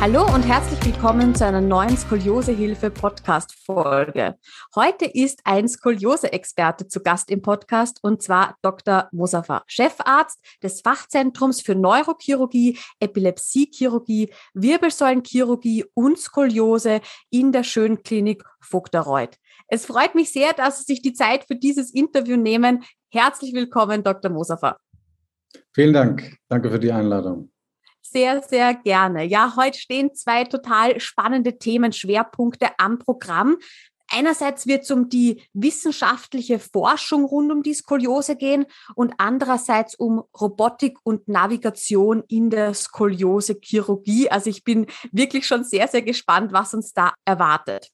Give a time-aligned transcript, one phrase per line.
[0.00, 4.36] Hallo und herzlich willkommen zu einer neuen Skoliosehilfe-Podcast-Folge.
[4.76, 9.08] Heute ist ein Skoliose-Experte zu Gast im Podcast und zwar Dr.
[9.10, 19.36] Mosafa, Chefarzt des Fachzentrums für Neurochirurgie, Epilepsiechirurgie, Wirbelsäulenchirurgie und Skoliose in der Schönklinik Vogtereuth.
[19.66, 22.84] Es freut mich sehr, dass Sie sich die Zeit für dieses Interview nehmen.
[23.10, 24.30] Herzlich willkommen, Dr.
[24.30, 24.76] Mosafa.
[25.72, 26.36] Vielen Dank.
[26.48, 27.50] Danke für die Einladung
[28.10, 29.24] sehr, sehr gerne.
[29.24, 33.58] Ja, heute stehen zwei total spannende Themenschwerpunkte am Programm.
[34.10, 40.22] Einerseits wird es um die wissenschaftliche Forschung rund um die Skoliose gehen und andererseits um
[40.40, 44.30] Robotik und Navigation in der Skoliose-Chirurgie.
[44.30, 47.90] Also ich bin wirklich schon sehr, sehr gespannt, was uns da erwartet.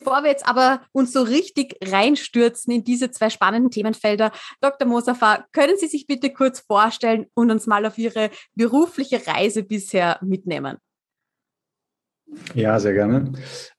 [0.00, 4.88] Bevor wir jetzt aber uns so richtig reinstürzen in diese zwei spannenden Themenfelder, Dr.
[4.88, 10.18] Mosafa, können Sie sich bitte kurz vorstellen und uns mal auf Ihre berufliche Reise bisher
[10.22, 10.78] mitnehmen?
[12.54, 13.32] Ja, sehr gerne.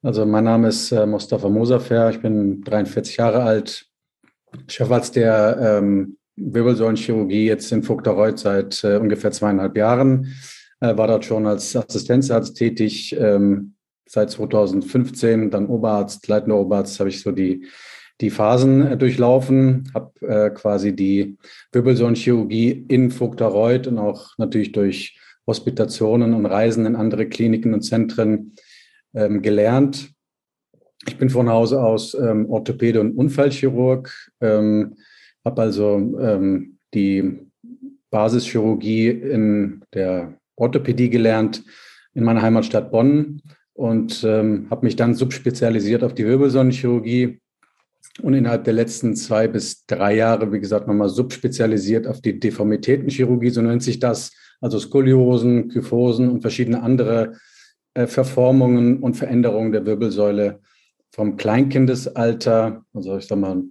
[0.04, 3.88] Also mein Name ist äh, Mustafa Mosafer, ich bin 43 Jahre alt,
[4.68, 10.36] Chefarzt der ähm, Wirbelsäulenchirurgie jetzt in Vogtereuth seit äh, ungefähr zweieinhalb Jahren,
[10.82, 13.76] äh, war dort schon als Assistenzarzt tätig, ähm,
[14.12, 17.66] seit 2015, dann Oberarzt, leitender Oberarzt, habe ich so die,
[18.20, 21.38] die Phasen äh, durchlaufen, habe äh, quasi die
[21.72, 28.54] Wirbelsäulenchirurgie in Vogtereuth und auch natürlich durch Hospitationen und Reisen in andere Kliniken und Zentren
[29.14, 30.12] ähm, gelernt.
[31.08, 34.98] Ich bin von Hause aus ähm, Orthopäde und Unfallchirurg, ähm,
[35.46, 37.40] habe also ähm, die
[38.10, 41.64] Basischirurgie in der Orthopädie gelernt
[42.14, 43.42] in meiner Heimatstadt Bonn
[43.82, 47.42] und ähm, habe mich dann subspezialisiert auf die Wirbelsäulenchirurgie
[48.22, 53.50] und innerhalb der letzten zwei bis drei Jahre, wie gesagt, nochmal subspezialisiert auf die Deformitätenchirurgie,
[53.50, 57.38] so nennt sich das, also Skoliosen, Kyphosen und verschiedene andere
[57.96, 60.60] äh, Verformungen und Veränderungen der Wirbelsäule
[61.12, 63.64] vom Kleinkindesalter, also ich sag mal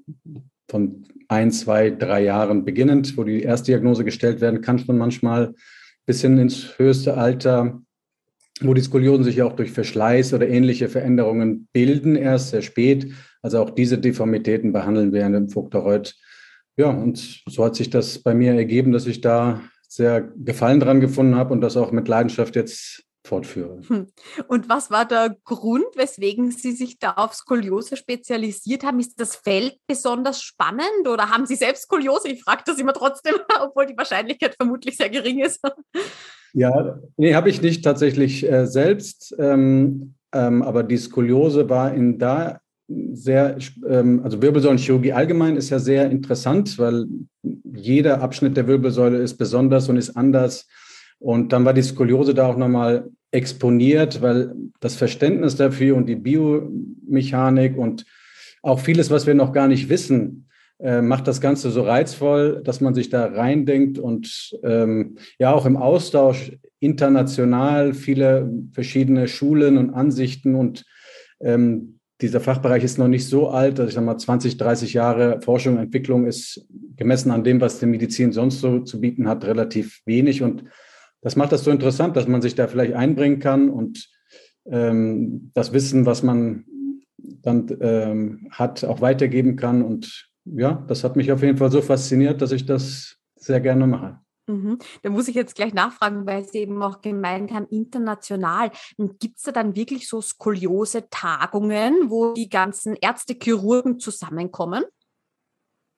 [0.69, 5.54] von ein, zwei, drei Jahren beginnend, wo die Erstdiagnose gestellt werden kann, schon manchmal
[6.04, 7.81] bis hin ins höchste Alter
[8.60, 13.12] wo die Skoliosen sich auch durch Verschleiß oder ähnliche Veränderungen bilden, erst sehr spät.
[13.43, 16.15] Also auch diese Deformitäten behandeln wir in dem Vogtereuth.
[16.76, 21.00] Ja, und so hat sich das bei mir ergeben, dass ich da sehr Gefallen dran
[21.00, 23.81] gefunden habe und das auch mit Leidenschaft jetzt fortführe.
[23.87, 24.06] Hm.
[24.48, 29.00] Und was war der Grund, weswegen Sie sich da auf Skoliose spezialisiert haben?
[29.00, 32.28] Ist das Feld besonders spannend oder haben Sie selbst Skoliose?
[32.28, 35.60] Ich frage das immer trotzdem, obwohl die Wahrscheinlichkeit vermutlich sehr gering ist.
[36.53, 39.34] Ja, nee, habe ich nicht tatsächlich äh, selbst.
[39.38, 43.56] Ähm, ähm, aber die Skoliose war in da sehr,
[43.88, 47.06] ähm, also Wirbelsäulenchirurgie allgemein ist ja sehr interessant, weil
[47.65, 50.66] jeder Abschnitt der Wirbelsäule ist besonders und ist anders.
[51.19, 56.16] Und dann war die Skoliose da auch nochmal exponiert, weil das Verständnis dafür und die
[56.16, 58.05] Biomechanik und
[58.62, 60.49] auch vieles, was wir noch gar nicht wissen,
[60.82, 65.66] äh, macht das Ganze so reizvoll, dass man sich da reindenkt und ähm, ja auch
[65.66, 70.86] im Austausch international viele verschiedene Schulen und Ansichten und
[71.41, 75.41] ähm, dieser Fachbereich ist noch nicht so alt, also ich sage mal 20, 30 Jahre
[75.42, 76.66] Forschung und Entwicklung ist
[76.97, 80.64] gemessen an dem, was die Medizin sonst so zu bieten hat, relativ wenig und
[81.22, 84.08] das macht das so interessant, dass man sich da vielleicht einbringen kann und
[84.64, 86.64] ähm, das Wissen, was man
[87.18, 91.83] dann ähm, hat, auch weitergeben kann und ja, das hat mich auf jeden Fall so
[91.83, 94.19] fasziniert, dass ich das sehr gerne mache.
[94.50, 94.78] Mhm.
[95.03, 98.71] Da muss ich jetzt gleich nachfragen, weil Sie eben auch gemeint haben, international.
[99.19, 104.84] Gibt es da dann wirklich so Skoliose-Tagungen, wo die ganzen Ärzte, Chirurgen zusammenkommen?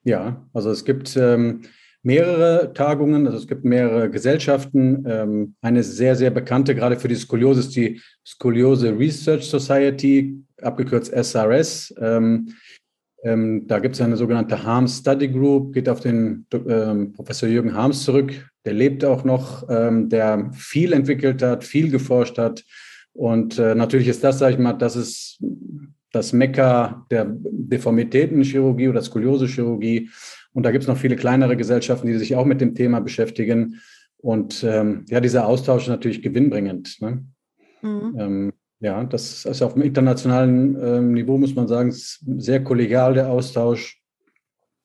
[0.04, 1.62] Ja, also es gibt ähm,
[2.02, 5.04] mehrere Tagungen, also es gibt mehrere Gesellschaften.
[5.06, 11.12] Ähm, eine sehr, sehr bekannte, gerade für die Skoliose, ist die Skoliose Research Society, abgekürzt
[11.12, 11.94] SRS.
[11.98, 12.54] Ähm,
[13.22, 17.74] ähm, da gibt es eine sogenannte Harms Study Group, geht auf den ähm, Professor Jürgen
[17.74, 18.32] Harms zurück.
[18.64, 22.64] Der lebt auch noch, ähm, der viel entwickelt hat, viel geforscht hat.
[23.12, 25.40] Und äh, natürlich ist das, sage ich mal, das ist
[26.12, 30.10] das Mekka der Deformitätenchirurgie oder Skoliosechirurgie.
[30.52, 33.80] Und da gibt es noch viele kleinere Gesellschaften, die sich auch mit dem Thema beschäftigen.
[34.18, 37.00] Und ähm, ja, dieser Austausch ist natürlich gewinnbringend.
[37.00, 37.24] Ne?
[37.82, 38.52] Mhm.
[38.82, 44.02] Ja, das ist auf dem internationalen ähm, Niveau, muss man sagen, sehr kollegial der Austausch.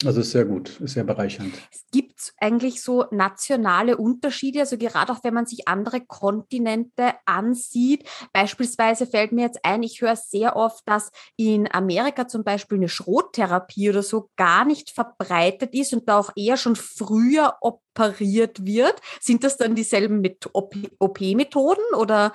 [0.05, 1.55] Also ist sehr gut, ist sehr bereichernd.
[1.91, 4.59] Gibt es eigentlich so nationale Unterschiede?
[4.59, 8.07] Also gerade auch wenn man sich andere Kontinente ansieht.
[8.31, 12.89] Beispielsweise fällt mir jetzt ein, ich höre sehr oft, dass in Amerika zum Beispiel eine
[12.89, 19.01] Schrottherapie oder so gar nicht verbreitet ist und da auch eher schon früher operiert wird.
[19.19, 20.23] Sind das dann dieselben
[20.53, 22.33] OP-Methoden oder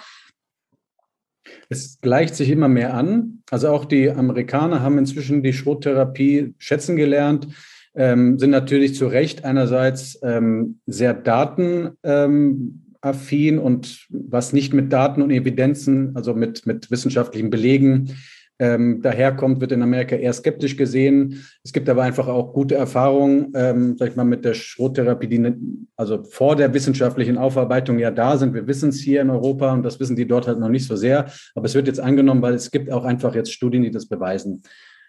[1.69, 3.43] es gleicht sich immer mehr an.
[3.51, 7.49] Also auch die Amerikaner haben inzwischen die Schrottherapie schätzen gelernt,
[7.95, 15.23] ähm, sind natürlich zu Recht einerseits ähm, sehr datenaffin ähm, und was nicht mit Daten
[15.23, 18.17] und Evidenzen, also mit, mit wissenschaftlichen Belegen
[18.63, 21.45] ähm, daherkommt, wird in Amerika eher skeptisch gesehen.
[21.65, 25.41] Es gibt aber einfach auch gute Erfahrungen, ähm, sag ich mal, mit der Schrottherapie, die
[25.41, 25.59] ne,
[25.97, 28.55] also vor der wissenschaftlichen Aufarbeitung ja da sind.
[28.55, 30.95] Wir wissen es hier in Europa und das wissen die dort halt noch nicht so
[30.95, 31.27] sehr.
[31.57, 34.63] Aber es wird jetzt angenommen, weil es gibt auch einfach jetzt Studien, die das beweisen.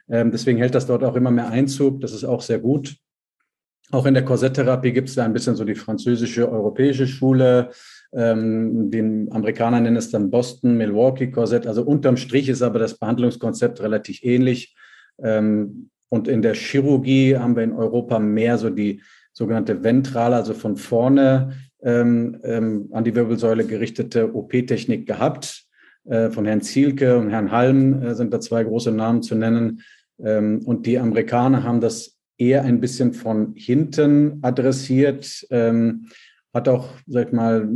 [0.10, 2.02] Ähm, deswegen hält das dort auch immer mehr Einzug.
[2.02, 2.96] Das ist auch sehr gut.
[3.92, 7.70] Auch in der Korsetttherapie gibt es da ein bisschen so die französische, europäische Schule.
[8.16, 11.68] Ähm, den Amerikaner nennen es dann Boston, Milwaukee Korsett.
[11.68, 14.76] Also unterm Strich ist aber das Behandlungskonzept relativ ähnlich.
[15.22, 19.02] Ähm, und in der Chirurgie haben wir in Europa mehr so die
[19.34, 25.66] sogenannte ventrale, also von vorne ähm, ähm, an die Wirbelsäule gerichtete OP-Technik gehabt.
[26.06, 29.82] Äh, von Herrn Zielke und Herrn Halm äh, sind da zwei große Namen zu nennen.
[30.24, 35.46] Ähm, und die Amerikaner haben das eher ein bisschen von hinten adressiert.
[36.54, 37.68] Hat auch, sag ich mal,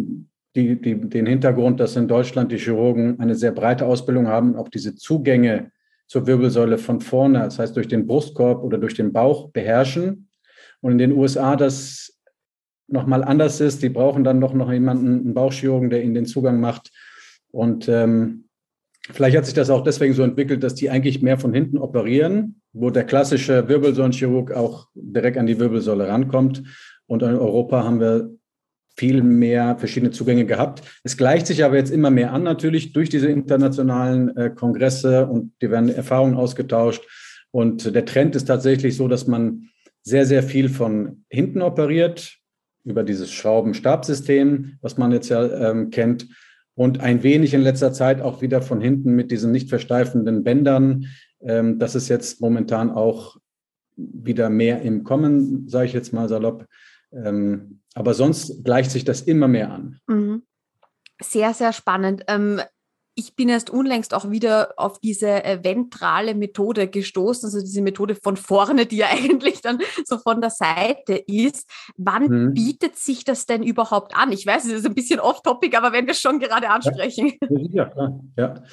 [0.56, 4.70] die, die, den Hintergrund, dass in Deutschland die Chirurgen eine sehr breite Ausbildung haben, auch
[4.70, 5.72] diese Zugänge
[6.08, 10.30] zur Wirbelsäule von vorne, das heißt durch den Brustkorb oder durch den Bauch beherrschen.
[10.80, 12.18] Und in den USA das
[12.88, 13.84] nochmal anders ist.
[13.84, 16.92] Die brauchen dann doch noch jemanden, einen Bauchchirurgen, der ihnen den Zugang macht.
[17.52, 18.46] Und ähm,
[19.12, 22.62] vielleicht hat sich das auch deswegen so entwickelt, dass die eigentlich mehr von hinten operieren,
[22.74, 26.64] wo der klassische Wirbelsäulenchirurg auch direkt an die Wirbelsäule rankommt.
[27.06, 28.32] Und in Europa haben wir
[28.98, 30.82] viel mehr verschiedene Zugänge gehabt.
[31.04, 35.54] Es gleicht sich aber jetzt immer mehr an, natürlich durch diese internationalen äh, Kongresse und
[35.62, 37.04] die werden Erfahrungen ausgetauscht.
[37.52, 39.70] Und der Trend ist tatsächlich so, dass man
[40.04, 42.38] sehr, sehr viel von hinten operiert,
[42.84, 46.28] über dieses Schrauben-Stabsystem, was man jetzt ja ähm, kennt,
[46.74, 51.08] und ein wenig in letzter Zeit auch wieder von hinten mit diesen nicht versteifenden Bändern.
[51.42, 53.38] Ähm, das ist jetzt momentan auch
[53.96, 56.66] wieder mehr im Kommen, sage ich jetzt mal salopp.
[57.12, 60.00] Ähm, aber sonst gleicht sich das immer mehr an.
[60.08, 60.44] Mhm.
[61.20, 62.24] Sehr, sehr spannend.
[62.28, 62.62] Ähm,
[63.16, 68.14] ich bin erst unlängst auch wieder auf diese äh, ventrale Methode gestoßen, also diese Methode
[68.14, 71.68] von vorne, die ja eigentlich dann so von der Seite ist.
[71.98, 72.54] Wann mhm.
[72.54, 74.32] bietet sich das denn überhaupt an?
[74.32, 77.34] Ich weiß, es ist ein bisschen off-topic, aber wenn wir es schon gerade ansprechen.
[77.50, 78.20] Ja, ja klar.
[78.38, 78.64] Ja.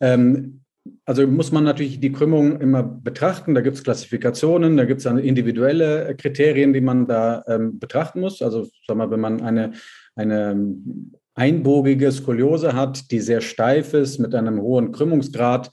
[0.00, 0.59] Ähm,
[1.04, 3.54] also muss man natürlich die Krümmung immer betrachten.
[3.54, 8.20] Da gibt es Klassifikationen, da gibt es dann individuelle Kriterien, die man da ähm, betrachten
[8.20, 8.42] muss.
[8.42, 9.72] Also sag mal, wenn man eine,
[10.14, 10.76] eine
[11.34, 15.70] einbogige Skoliose hat, die sehr steif ist, mit einem hohen Krümmungsgrad,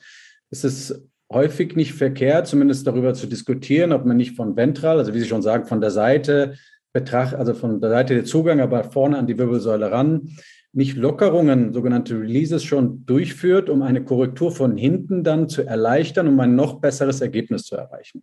[0.50, 5.14] ist es häufig nicht verkehrt, zumindest darüber zu diskutieren, ob man nicht von ventral, also
[5.14, 6.56] wie Sie schon sagen, von der Seite
[6.94, 10.30] betrachtet, also von der Seite der Zugang, aber vorne an die Wirbelsäule ran,
[10.78, 16.40] nicht Lockerungen, sogenannte Releases schon durchführt, um eine Korrektur von hinten dann zu erleichtern, um
[16.40, 18.22] ein noch besseres Ergebnis zu erreichen.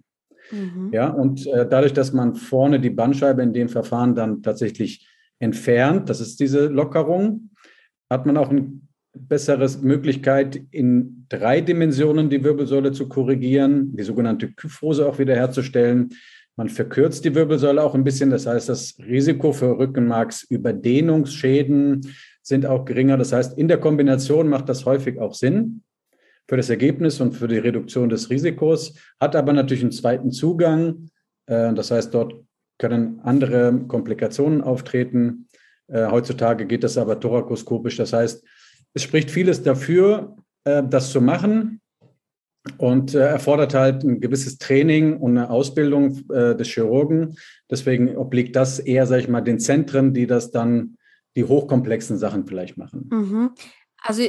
[0.53, 0.91] Mhm.
[0.93, 5.05] Ja, und äh, dadurch, dass man vorne die Bandscheibe in dem Verfahren dann tatsächlich
[5.41, 7.51] entfernt, das ist diese Lockerung,
[8.09, 8.71] hat man auch eine
[9.17, 16.11] bessere Möglichkeit, in drei Dimensionen die Wirbelsäule zu korrigieren, die sogenannte Kyphose auch wiederherzustellen.
[16.55, 22.03] Man verkürzt die Wirbelsäule auch ein bisschen, das heißt, das Risiko für Rückenmarksüberdehnungsschäden
[22.45, 23.17] sind auch geringer.
[23.17, 25.83] Das heißt, in der Kombination macht das häufig auch Sinn
[26.47, 31.09] für das Ergebnis und für die Reduktion des Risikos, hat aber natürlich einen zweiten Zugang.
[31.47, 32.35] Äh, das heißt, dort
[32.79, 35.49] können andere Komplikationen auftreten.
[35.89, 37.97] Äh, heutzutage geht das aber thorakoskopisch.
[37.97, 38.45] Das heißt,
[38.93, 41.81] es spricht vieles dafür, äh, das zu machen
[42.79, 47.37] und erfordert halt ein gewisses Training und eine Ausbildung des Chirurgen.
[47.71, 50.97] Deswegen obliegt das eher, sage ich mal, den Zentren, die das dann
[51.37, 53.09] die hochkomplexen Sachen vielleicht machen.
[53.11, 53.51] Mhm.
[54.03, 54.23] Also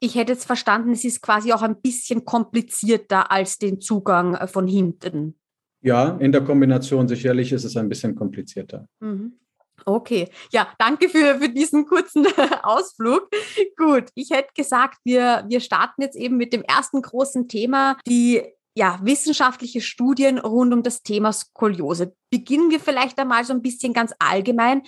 [0.00, 4.46] ich hätte jetzt verstanden, es ist quasi auch ein bisschen komplizierter als den Zugang äh,
[4.46, 5.38] von hinten.
[5.80, 8.88] Ja, in der Kombination sicherlich ist es ein bisschen komplizierter.
[9.00, 9.38] Mhm.
[9.86, 12.26] Okay, ja, danke für, für diesen kurzen
[12.62, 13.28] Ausflug.
[13.76, 18.42] Gut, ich hätte gesagt, wir, wir starten jetzt eben mit dem ersten großen Thema, die
[18.76, 22.14] ja, wissenschaftliche Studien rund um das Thema Skoliose.
[22.30, 24.82] Beginnen wir vielleicht einmal so ein bisschen ganz allgemein.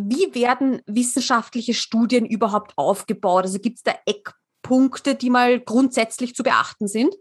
[0.00, 3.44] Wie werden wissenschaftliche Studien überhaupt aufgebaut?
[3.44, 7.16] Also gibt es da Eckpunkte, die mal grundsätzlich zu beachten sind?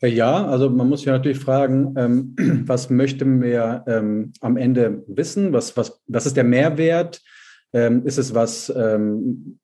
[0.00, 2.34] Äh, ja, also man muss ja natürlich fragen, ähm,
[2.66, 5.52] was möchte man ähm, am Ende wissen?
[5.52, 7.22] Was, was, was ist der Mehrwert?
[7.72, 9.60] Ähm, ist es was, ähm,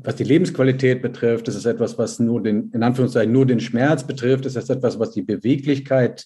[0.00, 1.48] was die Lebensqualität betrifft?
[1.48, 4.46] Ist es etwas, was nur den, in Anführungszeichen, nur den Schmerz betrifft?
[4.46, 6.24] Ist es etwas, was die Beweglichkeit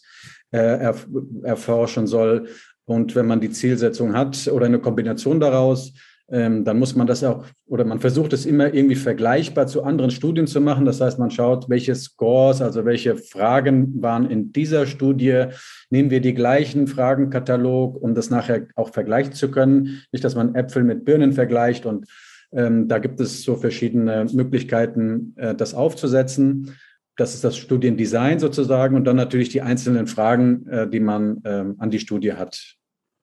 [0.50, 1.08] äh, erf
[1.42, 2.48] erforschen soll?
[2.84, 5.92] Und wenn man die Zielsetzung hat oder eine Kombination daraus,
[6.30, 10.10] ähm, dann muss man das auch, oder man versucht es immer irgendwie vergleichbar zu anderen
[10.10, 10.86] Studien zu machen.
[10.86, 15.46] Das heißt, man schaut, welche Scores, also welche Fragen waren in dieser Studie.
[15.90, 20.02] Nehmen wir die gleichen Fragenkatalog, um das nachher auch vergleichen zu können.
[20.10, 22.06] Nicht, dass man Äpfel mit Birnen vergleicht und
[22.54, 26.74] ähm, da gibt es so verschiedene Möglichkeiten, äh, das aufzusetzen.
[27.16, 31.76] Das ist das Studiendesign sozusagen und dann natürlich die einzelnen Fragen, äh, die man ähm,
[31.78, 32.76] an die Studie hat.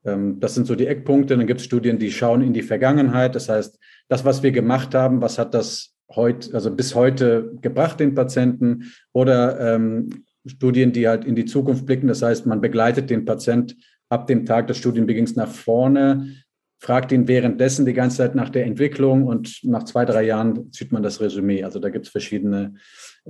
[0.05, 1.35] Ähm, das sind so die Eckpunkte.
[1.35, 3.35] Dann gibt es Studien, die schauen in die Vergangenheit.
[3.35, 7.99] Das heißt, das, was wir gemacht haben, was hat das heute, also bis heute gebracht
[7.99, 8.91] den Patienten?
[9.11, 12.07] Oder ähm, Studien, die halt in die Zukunft blicken.
[12.07, 13.75] Das heißt, man begleitet den Patient
[14.09, 16.35] ab dem Tag des Studienbeginns nach vorne,
[16.81, 20.91] fragt ihn währenddessen die ganze Zeit nach der Entwicklung und nach zwei, drei Jahren zieht
[20.91, 21.63] man das Resümee.
[21.63, 22.75] Also da gibt es verschiedene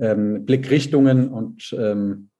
[0.00, 2.30] ähm, Blickrichtungen und ähm,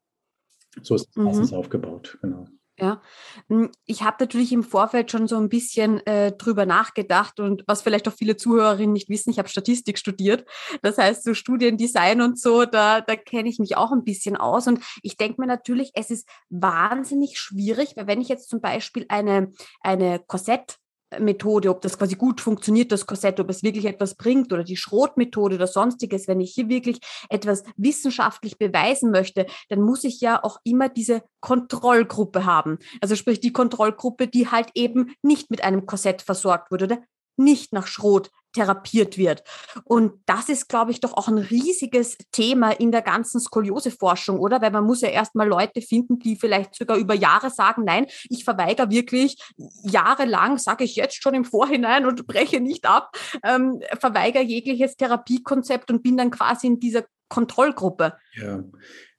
[0.82, 1.24] so ist mhm.
[1.24, 2.18] meistens aufgebaut.
[2.22, 2.46] Genau.
[2.80, 3.02] Ja,
[3.48, 7.82] hm, ich habe natürlich im Vorfeld schon so ein bisschen äh, drüber nachgedacht und was
[7.82, 10.46] vielleicht auch viele Zuhörerinnen nicht wissen, ich habe Statistik studiert.
[10.80, 14.66] Das heißt, so Studiendesign und so, da, da kenne ich mich auch ein bisschen aus.
[14.66, 19.04] Und ich denke mir natürlich, es ist wahnsinnig schwierig, weil wenn ich jetzt zum Beispiel
[19.08, 19.52] eine,
[19.82, 20.78] eine Korsett
[21.18, 24.76] Methode, ob das quasi gut funktioniert, das Korsett, ob es wirklich etwas bringt oder die
[24.76, 30.42] Schrotmethode oder sonstiges, wenn ich hier wirklich etwas wissenschaftlich beweisen möchte, dann muss ich ja
[30.42, 32.78] auch immer diese Kontrollgruppe haben.
[33.00, 36.98] Also sprich die Kontrollgruppe, die halt eben nicht mit einem Korsett versorgt wurde oder
[37.36, 39.42] nicht nach Schrot therapiert wird.
[39.84, 44.60] Und das ist, glaube ich, doch auch ein riesiges Thema in der ganzen Skolioseforschung, oder?
[44.60, 48.44] Weil man muss ja erstmal Leute finden, die vielleicht sogar über Jahre sagen, nein, ich
[48.44, 49.36] verweigere wirklich
[49.82, 55.90] jahrelang, sage ich jetzt schon im Vorhinein und breche nicht ab, ähm, verweigere jegliches Therapiekonzept
[55.90, 58.14] und bin dann quasi in dieser Kontrollgruppe.
[58.34, 58.64] Ja,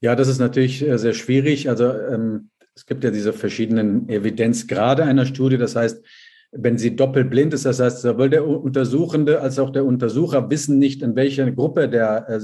[0.01, 1.69] ja das ist natürlich äh, sehr schwierig.
[1.69, 5.57] Also ähm, es gibt ja diese verschiedenen Evidenzgrade einer Studie.
[5.57, 6.05] Das heißt,
[6.51, 7.65] wenn sie doppelblind ist.
[7.65, 12.27] Das heißt, sowohl der Untersuchende als auch der Untersucher wissen nicht, in welcher Gruppe der,
[12.29, 12.39] äh,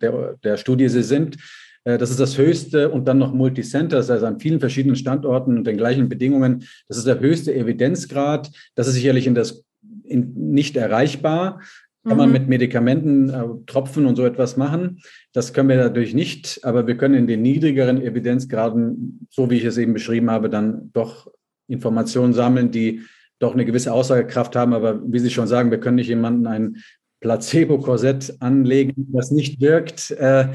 [0.00, 1.38] der, der Studie sie sind.
[1.84, 5.58] Äh, das ist das höchste und dann noch Multicenter, das heißt an vielen verschiedenen Standorten
[5.58, 6.64] und den gleichen Bedingungen.
[6.88, 8.50] Das ist der höchste Evidenzgrad.
[8.74, 9.64] Das ist sicherlich in das
[10.04, 11.60] in, nicht erreichbar.
[12.04, 12.32] Kann man mhm.
[12.32, 14.98] mit Medikamenten, äh, Tropfen und so etwas machen.
[15.32, 19.64] Das können wir natürlich nicht, aber wir können in den niedrigeren Evidenzgraden, so wie ich
[19.64, 21.30] es eben beschrieben habe, dann doch
[21.68, 23.02] Informationen sammeln, die
[23.42, 24.72] doch eine gewisse Aussagekraft haben.
[24.72, 26.76] Aber wie Sie schon sagen, wir können nicht jemanden ein
[27.20, 30.10] Placebo-Korsett anlegen, das nicht wirkt.
[30.12, 30.48] Äh,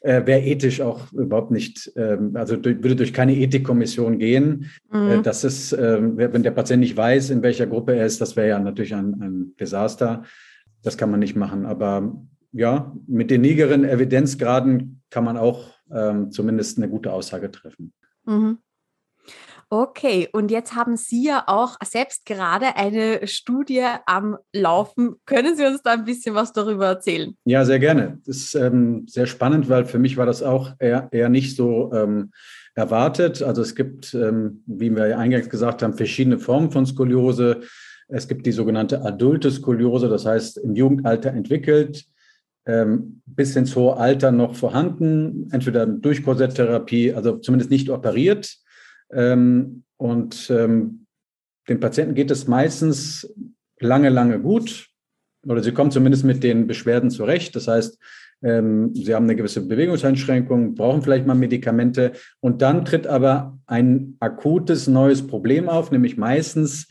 [0.00, 4.70] äh, wäre ethisch auch überhaupt nicht, ähm, also durch, würde durch keine Ethikkommission gehen.
[4.92, 5.08] Mhm.
[5.08, 8.36] Äh, das ist, äh, wenn der Patient nicht weiß, in welcher Gruppe er ist, das
[8.36, 10.24] wäre ja natürlich ein, ein Desaster.
[10.82, 11.64] Das kann man nicht machen.
[11.64, 12.14] Aber
[12.52, 17.94] ja, mit den niedrigen Evidenzgraden kann man auch ähm, zumindest eine gute Aussage treffen.
[18.26, 18.58] Mhm.
[19.70, 25.16] Okay, und jetzt haben Sie ja auch selbst gerade eine Studie am Laufen.
[25.26, 27.36] Können Sie uns da ein bisschen was darüber erzählen?
[27.44, 28.18] Ja, sehr gerne.
[28.26, 31.92] Das ist ähm, sehr spannend, weil für mich war das auch eher, eher nicht so
[31.92, 32.30] ähm,
[32.74, 33.42] erwartet.
[33.42, 37.60] Also es gibt, ähm, wie wir eingangs gesagt haben, verschiedene Formen von Skoliose.
[38.08, 42.04] Es gibt die sogenannte adulte Skoliose, das heißt im Jugendalter entwickelt,
[42.66, 48.58] ähm, bis ins hohe Alter noch vorhanden, entweder durch Korsetttherapie, also zumindest nicht operiert
[49.14, 51.06] ähm, und ähm,
[51.68, 53.32] den Patienten geht es meistens
[53.80, 54.88] lange, lange gut
[55.46, 57.54] oder sie kommen zumindest mit den Beschwerden zurecht.
[57.56, 57.98] Das heißt,
[58.42, 64.16] ähm, sie haben eine gewisse Bewegungseinschränkung, brauchen vielleicht mal Medikamente und dann tritt aber ein
[64.20, 66.88] akutes neues Problem auf, nämlich meistens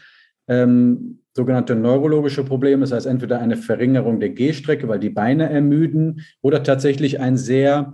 [0.48, 6.22] ähm, sogenannte neurologische Probleme, das heißt entweder eine Verringerung der Gehstrecke, weil die Beine ermüden,
[6.42, 7.94] oder tatsächlich einen sehr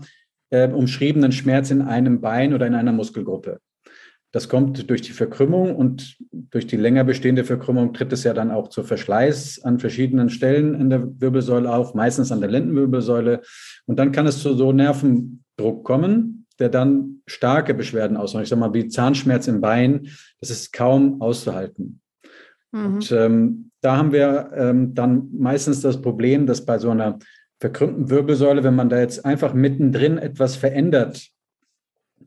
[0.50, 3.60] äh, umschriebenen Schmerz in einem Bein oder in einer Muskelgruppe.
[4.32, 8.52] Das kommt durch die Verkrümmung und durch die länger bestehende Verkrümmung tritt es ja dann
[8.52, 13.42] auch zu Verschleiß an verschiedenen Stellen in der Wirbelsäule auf, meistens an der Lendenwirbelsäule.
[13.88, 18.44] Und dann kann es zu so Nervendruck kommen, der dann starke Beschwerden ausmacht.
[18.44, 20.10] Ich sage mal, wie Zahnschmerz im Bein,
[20.40, 22.00] das ist kaum auszuhalten.
[22.72, 22.86] Mhm.
[22.86, 27.18] Und ähm, da haben wir ähm, dann meistens das Problem, dass bei so einer
[27.60, 31.30] verkrümmten Wirbelsäule, wenn man da jetzt einfach mittendrin etwas verändert,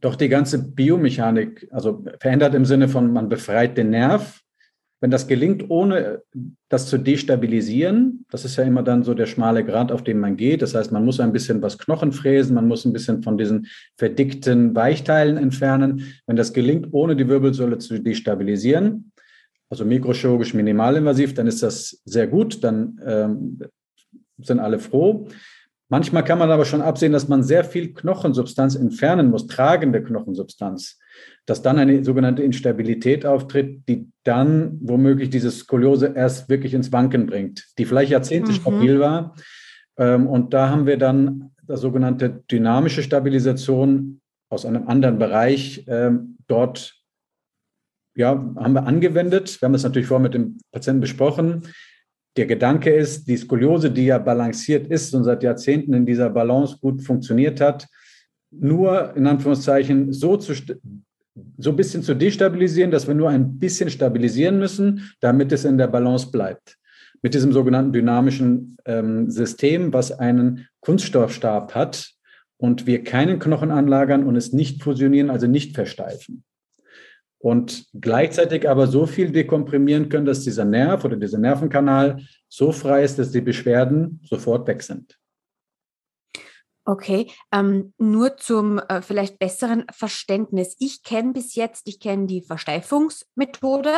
[0.03, 4.43] doch die ganze Biomechanik, also verändert im Sinne von, man befreit den Nerv,
[5.01, 6.23] wenn das gelingt, ohne
[6.69, 10.37] das zu destabilisieren, das ist ja immer dann so der schmale Grad, auf den man
[10.37, 10.63] geht.
[10.63, 13.67] Das heißt, man muss ein bisschen was Knochen fräsen, man muss ein bisschen von diesen
[13.97, 16.15] verdickten Weichteilen entfernen.
[16.27, 19.11] Wenn das gelingt, ohne die Wirbelsäule zu destabilisieren,
[19.71, 23.59] also mikrochirurgisch minimalinvasiv, dann ist das sehr gut, dann ähm,
[24.39, 25.27] sind alle froh.
[25.93, 30.99] Manchmal kann man aber schon absehen, dass man sehr viel Knochensubstanz entfernen muss, tragende Knochensubstanz,
[31.45, 37.27] dass dann eine sogenannte Instabilität auftritt, die dann womöglich diese Skoliose erst wirklich ins Wanken
[37.27, 38.57] bringt, die vielleicht Jahrzehnte mhm.
[38.57, 39.35] stabil war.
[39.99, 46.39] Ähm, und da haben wir dann das sogenannte dynamische Stabilisation aus einem anderen Bereich ähm,
[46.47, 46.95] dort
[48.15, 49.61] ja, haben wir angewendet.
[49.61, 51.65] Wir haben das natürlich vorher mit dem Patienten besprochen
[52.37, 56.79] der Gedanke ist, die Skoliose, die ja balanciert ist und seit Jahrzehnten in dieser Balance
[56.81, 57.87] gut funktioniert hat,
[58.51, 60.55] nur in Anführungszeichen so zu
[61.57, 65.79] so ein bisschen zu destabilisieren, dass wir nur ein bisschen stabilisieren müssen, damit es in
[65.79, 66.77] der Balance bleibt.
[67.23, 72.13] Mit diesem sogenannten dynamischen ähm, System, was einen Kunststoffstab hat
[72.59, 76.45] und wir keinen Knochen anlagern und es nicht fusionieren, also nicht versteifen
[77.43, 83.03] und gleichzeitig aber so viel dekomprimieren können, dass dieser Nerv oder dieser Nervenkanal so frei
[83.03, 85.19] ist, dass die Beschwerden sofort weg sind.
[86.85, 90.75] Okay, ähm, nur zum äh, vielleicht besseren Verständnis.
[90.81, 93.93] Ich kenne bis jetzt, ich kenne die Versteifungsmethode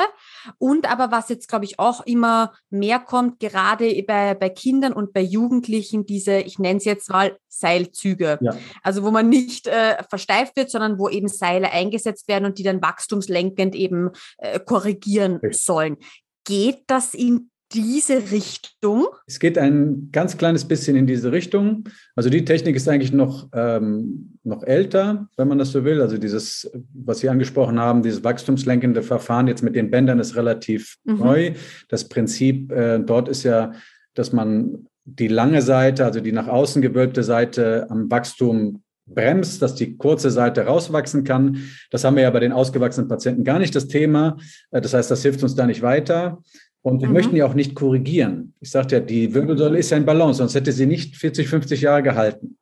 [0.59, 5.15] und aber was jetzt, glaube ich, auch immer mehr kommt, gerade bei, bei Kindern und
[5.15, 8.39] bei Jugendlichen, diese, ich nenne es jetzt mal Seilzüge.
[8.43, 8.55] Ja.
[8.83, 12.65] Also wo man nicht äh, versteift wird, sondern wo eben Seile eingesetzt werden und die
[12.65, 15.53] dann wachstumslenkend eben äh, korrigieren okay.
[15.53, 15.97] sollen.
[16.45, 19.07] Geht das in diese Richtung?
[19.27, 21.85] Es geht ein ganz kleines bisschen in diese Richtung.
[22.15, 26.01] Also die Technik ist eigentlich noch, ähm, noch älter, wenn man das so will.
[26.01, 30.97] Also dieses, was Sie angesprochen haben, dieses wachstumslenkende Verfahren jetzt mit den Bändern ist relativ
[31.05, 31.19] mhm.
[31.19, 31.53] neu.
[31.89, 33.73] Das Prinzip äh, dort ist ja,
[34.15, 39.75] dass man die lange Seite, also die nach außen gewölbte Seite am Wachstum bremst, dass
[39.75, 41.59] die kurze Seite rauswachsen kann.
[41.91, 44.37] Das haben wir ja bei den ausgewachsenen Patienten gar nicht das Thema.
[44.71, 46.43] Äh, das heißt, das hilft uns da nicht weiter.
[46.85, 47.15] Und wir mhm.
[47.15, 48.53] möchten ja auch nicht korrigieren.
[48.61, 51.81] Ich sagte ja, die Wirbelsäule ist ja in Balance, sonst hätte sie nicht 40, 50
[51.81, 52.59] Jahre gehalten.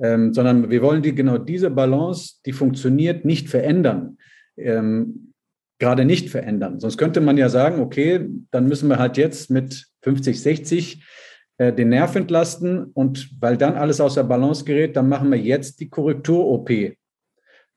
[0.00, 4.18] Ähm, sondern wir wollen die genau diese Balance, die funktioniert, nicht verändern.
[4.58, 5.32] Ähm,
[5.78, 6.78] gerade nicht verändern.
[6.78, 11.04] Sonst könnte man ja sagen, okay, dann müssen wir halt jetzt mit 50, 60
[11.56, 15.38] äh, den Nerv entlasten und weil dann alles aus der Balance gerät, dann machen wir
[15.38, 16.70] jetzt die Korrektur-OP.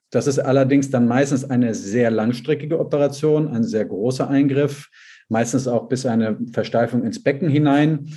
[0.10, 4.90] Das ist allerdings dann meistens eine sehr langstreckige Operation, ein sehr großer Eingriff
[5.32, 8.10] meistens auch bis eine Versteifung ins Becken hinein.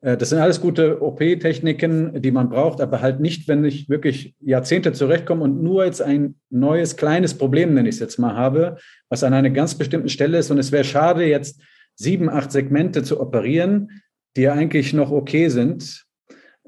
[0.00, 4.34] Äh, das sind alles gute OP-Techniken, die man braucht, aber halt nicht, wenn ich wirklich
[4.40, 8.78] Jahrzehnte zurechtkomme und nur jetzt ein neues kleines Problem, nenne ich es jetzt mal, habe,
[9.10, 10.50] was an einer ganz bestimmten Stelle ist.
[10.50, 11.60] Und es wäre schade, jetzt
[11.94, 14.02] sieben, acht Segmente zu operieren,
[14.36, 16.06] die ja eigentlich noch okay sind.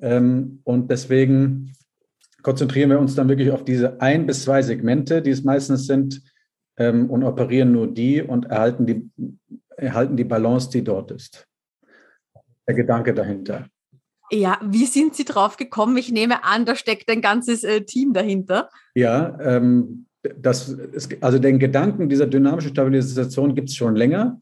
[0.03, 1.73] Ähm, und deswegen
[2.43, 6.21] konzentrieren wir uns dann wirklich auf diese ein bis zwei Segmente, die es meistens sind,
[6.77, 9.11] ähm, und operieren nur die und erhalten die
[9.77, 11.47] erhalten die Balance, die dort ist.
[12.67, 13.67] Der Gedanke dahinter.
[14.31, 15.97] Ja, wie sind Sie drauf gekommen?
[15.97, 18.71] Ich nehme an, da steckt ein ganzes äh, Team dahinter.
[18.95, 24.41] Ja, ähm, das ist, also den Gedanken dieser dynamischen Stabilisation gibt es schon länger.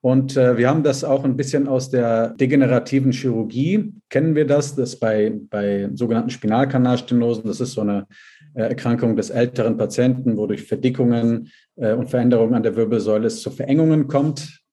[0.00, 4.76] Und äh, wir haben das auch ein bisschen aus der degenerativen Chirurgie, kennen wir das,
[4.76, 8.06] das bei, bei sogenannten Spinalkanalstenosen, das ist so eine
[8.52, 13.40] äh, Erkrankung des älteren Patienten, wo durch Verdickungen äh, und Veränderungen an der Wirbelsäule es
[13.40, 14.63] zu Verengungen kommt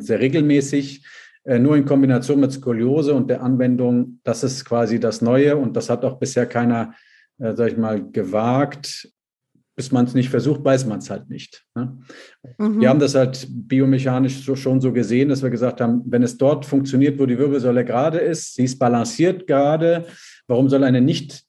[0.00, 1.04] sehr regelmäßig.
[1.48, 5.76] Äh, nur in Kombination mit Skoliose und der Anwendung, das ist quasi das Neue und
[5.76, 6.94] das hat auch bisher keiner,
[7.38, 9.10] äh, sag ich mal, gewagt.
[9.74, 11.64] Bis man es nicht versucht, weiß man es halt nicht.
[11.74, 11.96] Ne?
[12.58, 12.80] Mhm.
[12.80, 16.36] Wir haben das halt biomechanisch so, schon so gesehen, dass wir gesagt haben, wenn es
[16.36, 20.04] dort funktioniert, wo die Wirbelsäule gerade ist, sie ist balanciert gerade,
[20.48, 21.44] warum soll eine nicht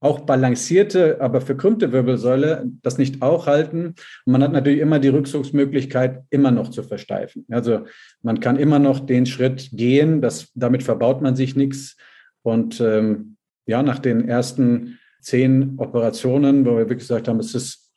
[0.00, 3.94] auch balancierte, aber verkrümmte Wirbelsäule das nicht auch halten.
[4.24, 7.46] Und man hat natürlich immer die Rückzugsmöglichkeit, immer noch zu versteifen.
[7.50, 7.86] Also
[8.22, 11.96] man kann immer noch den Schritt gehen, das, damit verbaut man sich nichts.
[12.42, 17.90] Und ähm, ja, nach den ersten zehn Operationen, wo wir wirklich gesagt haben, es ist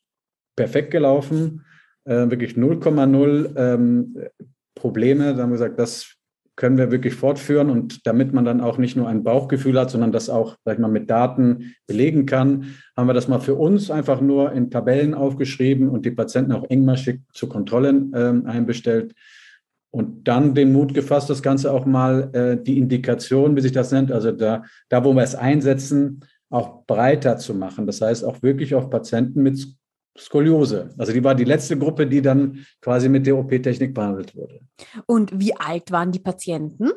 [0.56, 1.66] perfekt gelaufen,
[2.06, 4.16] äh, wirklich 0,0 ähm,
[4.74, 6.16] Probleme, da haben wir gesagt, das
[6.60, 10.12] können wir wirklich fortführen und damit man dann auch nicht nur ein Bauchgefühl hat, sondern
[10.12, 14.19] das auch, sag mal, mit Daten belegen kann, haben wir das mal für uns einfach
[14.19, 19.15] nur in Tabellen aufgeschrieben und die Patienten auch engmaschig zu Kontrollen äh, einbestellt
[19.89, 23.93] und dann den Mut gefasst, das Ganze auch mal äh, die Indikation, wie sich das
[23.93, 27.88] nennt, also da, da, wo wir es einsetzen, auch breiter zu machen.
[27.88, 29.65] Das heißt, auch wirklich auf Patienten mit
[30.17, 30.89] Skoliose.
[30.98, 34.60] Also die war die letzte Gruppe, die dann quasi mit der OP-Technik behandelt wurde.
[35.06, 36.89] Und wie alt waren die Patienten?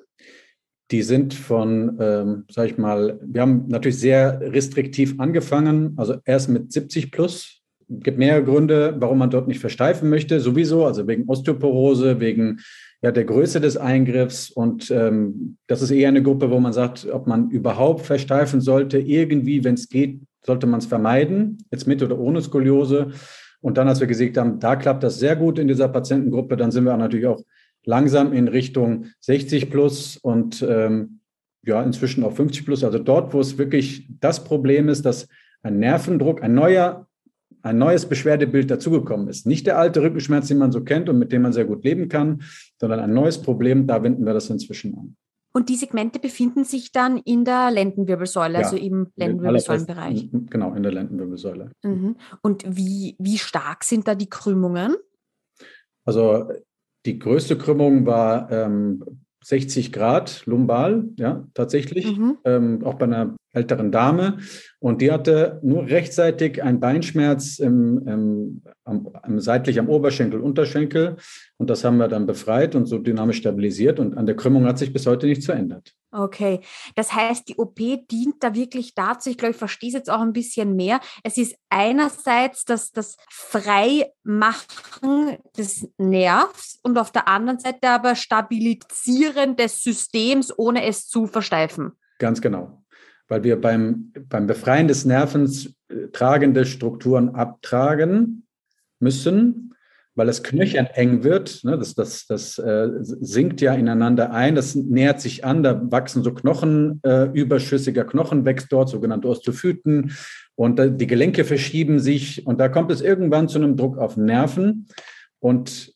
[0.91, 6.49] Die sind von, ähm, sag ich mal, wir haben natürlich sehr restriktiv angefangen, also erst
[6.51, 7.63] mit 70 plus.
[7.89, 12.61] Es gibt mehrere Gründe, warum man dort nicht versteifen möchte, sowieso, also wegen Osteoporose, wegen
[13.03, 14.51] ja, der Größe des Eingriffs.
[14.51, 18.99] Und ähm, das ist eher eine Gruppe, wo man sagt, ob man überhaupt versteifen sollte,
[18.99, 23.13] irgendwie, wenn es geht, sollte man es vermeiden, jetzt mit oder ohne Skoliose.
[23.61, 26.73] Und dann, als wir gesehen haben, da klappt das sehr gut in dieser Patientengruppe, dann
[26.73, 27.43] sind wir natürlich auch
[27.85, 31.21] langsam in Richtung 60 plus und ähm,
[31.65, 32.85] ja, inzwischen auch 50 plus.
[32.85, 35.29] Also dort, wo es wirklich das Problem ist, dass
[35.63, 37.07] ein Nervendruck, ein neuer,
[37.63, 39.47] ein neues Beschwerdebild dazugekommen ist.
[39.47, 42.09] Nicht der alte Rückenschmerz, den man so kennt und mit dem man sehr gut leben
[42.09, 42.43] kann,
[42.81, 45.17] sondern ein neues Problem, da wenden wir das inzwischen an.
[45.53, 50.31] Und die Segmente befinden sich dann in der Lendenwirbelsäule, ja, also im Lendenwirbelsäulenbereich.
[50.33, 51.73] Genau, in der Lendenwirbelsäule.
[51.83, 52.17] Mhm.
[52.43, 54.97] Und wie, wie stark sind da die Krümmungen?
[56.05, 56.49] Also
[57.05, 59.05] die größte Krümmung war ähm,
[59.45, 62.39] 60 Grad lumbal, ja, tatsächlich, mhm.
[62.45, 64.39] ähm, auch bei einer älteren Dame.
[64.79, 71.17] Und die hatte nur rechtzeitig einen Beinschmerz im, im, am, am, seitlich am Oberschenkel, Unterschenkel.
[71.59, 74.01] Und das haben wir dann befreit und so dynamisch stabilisiert.
[74.01, 75.95] Und an der Krümmung hat sich bis heute nichts verändert.
[76.15, 76.61] Okay,
[76.95, 80.21] das heißt, die OP dient da wirklich dazu, ich glaube, ich verstehe es jetzt auch
[80.21, 81.01] ein bisschen mehr.
[81.25, 84.67] Es ist einerseits das, das Freimachen
[85.57, 91.93] des Nervs und auf der anderen Seite aber Stabilisieren des Systems, ohne es zu versteifen.
[92.19, 92.82] Ganz genau,
[93.33, 98.47] weil wir beim, beim Befreien des Nervens äh, tragende Strukturen abtragen
[99.01, 99.73] müssen
[100.15, 101.65] weil es knöcherneng wird.
[101.65, 106.23] Ne, das das, das äh, sinkt ja ineinander ein, das nähert sich an, da wachsen
[106.23, 110.13] so Knochen, äh, überschüssiger Knochen wächst dort, sogenannte Osteophyten.
[110.55, 114.17] Und äh, die Gelenke verschieben sich und da kommt es irgendwann zu einem Druck auf
[114.17, 114.87] Nerven.
[115.39, 115.95] Und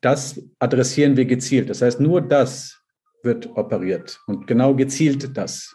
[0.00, 1.70] das adressieren wir gezielt.
[1.70, 2.80] Das heißt, nur das
[3.22, 5.74] wird operiert und genau gezielt das.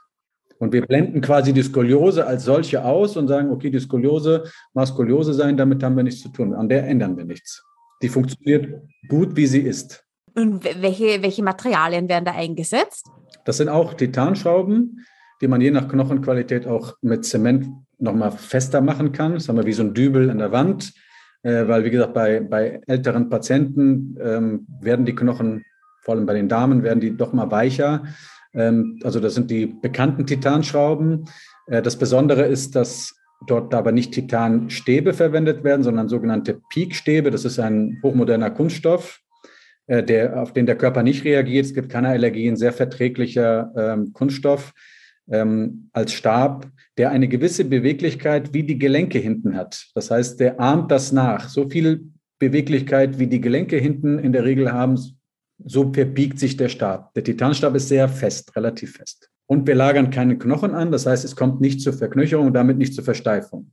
[0.60, 4.44] Und wir blenden quasi die Skoliose als solche aus und sagen, okay, die Skoliose
[4.74, 6.54] mag Skoliose sein, damit haben wir nichts zu tun.
[6.54, 7.64] An der ändern wir nichts.
[8.02, 10.04] Die funktioniert gut, wie sie ist.
[10.36, 13.08] Und welche, welche Materialien werden da eingesetzt?
[13.46, 15.06] Das sind auch Titanschrauben,
[15.42, 17.68] die man je nach Knochenqualität auch mit Zement
[17.98, 19.34] nochmal fester machen kann.
[19.34, 20.94] Das haben wir wie so ein Dübel an der Wand,
[21.44, 25.64] äh, weil, wie gesagt, bei, bei älteren Patienten ähm, werden die Knochen,
[26.02, 28.04] vor allem bei den Damen, werden die doch mal weicher.
[28.54, 31.26] Ähm, also das sind die bekannten Titanschrauben.
[31.68, 33.16] Äh, das Besondere ist, dass
[33.48, 37.32] dort aber nicht Titanstäbe verwendet werden, sondern sogenannte Peakstäbe.
[37.32, 39.22] Das ist ein hochmoderner Kunststoff,
[39.88, 41.66] äh, der, auf den der Körper nicht reagiert.
[41.66, 44.74] Es gibt keine Allergien, sehr verträglicher ähm, Kunststoff
[45.32, 49.86] ähm, als Stab, der eine gewisse Beweglichkeit wie die Gelenke hinten hat.
[49.96, 51.48] Das heißt, der ahmt das nach.
[51.48, 54.98] So viel Beweglichkeit, wie die Gelenke hinten in der Regel haben,
[55.66, 57.14] so verbiegt sich der Stab.
[57.14, 59.30] Der Titanstab ist sehr fest, relativ fest.
[59.46, 62.78] Und wir lagern keine Knochen an, das heißt, es kommt nicht zur Verknöcherung und damit
[62.78, 63.72] nicht zur Versteifung.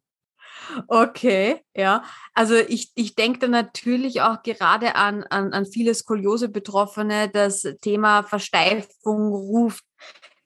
[0.89, 2.03] Okay, ja.
[2.35, 7.29] Also ich, ich denke da natürlich auch gerade an, an, an viele Skoliose-Betroffene.
[7.29, 9.85] Das Thema Versteifung ruft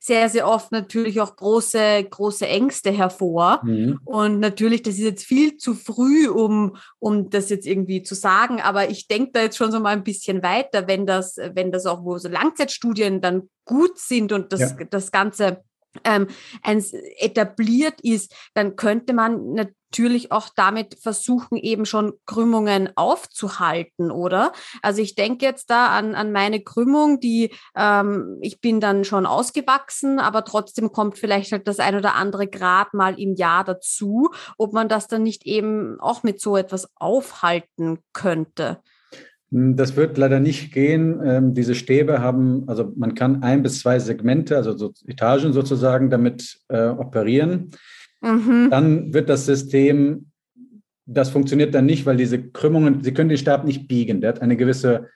[0.02, 3.60] sehr, sehr oft natürlich auch große, große Ängste hervor.
[3.62, 4.00] Mhm.
[4.06, 8.62] Und natürlich, das ist jetzt viel zu früh, um, um das jetzt irgendwie zu sagen,
[8.62, 11.84] aber ich denke da jetzt schon so mal ein bisschen weiter, wenn das, wenn das
[11.84, 14.84] auch wo so Langzeitstudien dann gut sind und das, ja.
[14.88, 15.62] das Ganze
[16.04, 16.28] ähm,
[17.18, 19.54] etabliert ist, dann könnte man
[19.90, 24.52] natürlich auch damit versuchen, eben schon Krümmungen aufzuhalten, oder?
[24.82, 29.26] Also ich denke jetzt da an, an meine Krümmung, die ähm, ich bin dann schon
[29.26, 34.30] ausgewachsen, aber trotzdem kommt vielleicht halt das ein oder andere Grad mal im Jahr dazu,
[34.56, 38.78] ob man das dann nicht eben auch mit so etwas aufhalten könnte.
[39.50, 41.20] Hm, das wird leider nicht gehen.
[41.24, 46.10] Ähm, diese Stäbe haben, also man kann ein bis zwei Segmente, also so Etagen sozusagen,
[46.10, 47.70] damit äh, operieren.
[48.20, 48.68] Mhm.
[48.70, 50.30] Dann wird das System,
[51.06, 54.20] das funktioniert dann nicht, weil diese Krümmungen, Sie können den Stab nicht biegen.
[54.20, 55.08] Der hat eine gewisse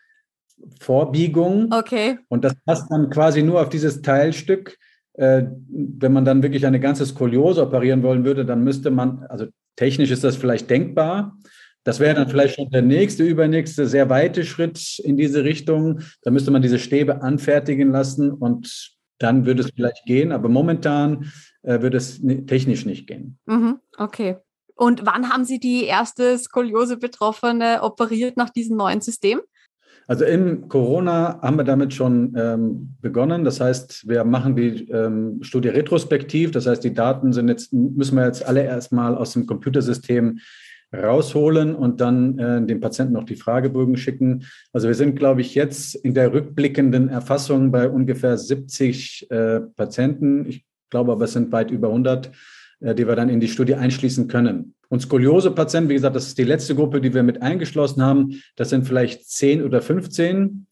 [0.80, 1.72] Vorbiegung.
[1.72, 2.18] Okay.
[2.28, 4.78] Und das passt dann quasi nur auf dieses Teilstück.
[5.14, 9.46] Äh, wenn man dann wirklich eine ganze Skoliose operieren wollen würde, dann müsste man, also
[9.76, 11.36] technisch ist das vielleicht denkbar,
[11.84, 16.00] das wäre dann vielleicht schon der nächste, übernächste, sehr weite Schritt in diese Richtung.
[16.22, 20.32] Da müsste man diese Stäbe anfertigen lassen und dann würde es vielleicht gehen.
[20.32, 23.38] Aber momentan äh, würde es technisch nicht gehen.
[23.46, 24.36] Mhm, okay.
[24.76, 29.40] Und wann haben Sie die erste Skoliose-Betroffene operiert nach diesem neuen System?
[30.06, 33.44] Also im Corona haben wir damit schon ähm, begonnen.
[33.44, 36.50] Das heißt, wir machen die ähm, Studie retrospektiv.
[36.50, 40.40] Das heißt, die Daten sind jetzt, müssen wir jetzt alle erstmal aus dem Computersystem
[41.02, 44.44] rausholen und dann äh, dem Patienten noch die Fragebögen schicken.
[44.72, 50.46] Also wir sind, glaube ich, jetzt in der rückblickenden Erfassung bei ungefähr 70 äh, Patienten.
[50.46, 52.30] Ich glaube aber, es sind weit über 100,
[52.80, 54.74] äh, die wir dann in die Studie einschließen können.
[54.88, 58.42] Und Skoliose-Patienten, wie gesagt, das ist die letzte Gruppe, die wir mit eingeschlossen haben.
[58.56, 60.66] Das sind vielleicht 10 oder 15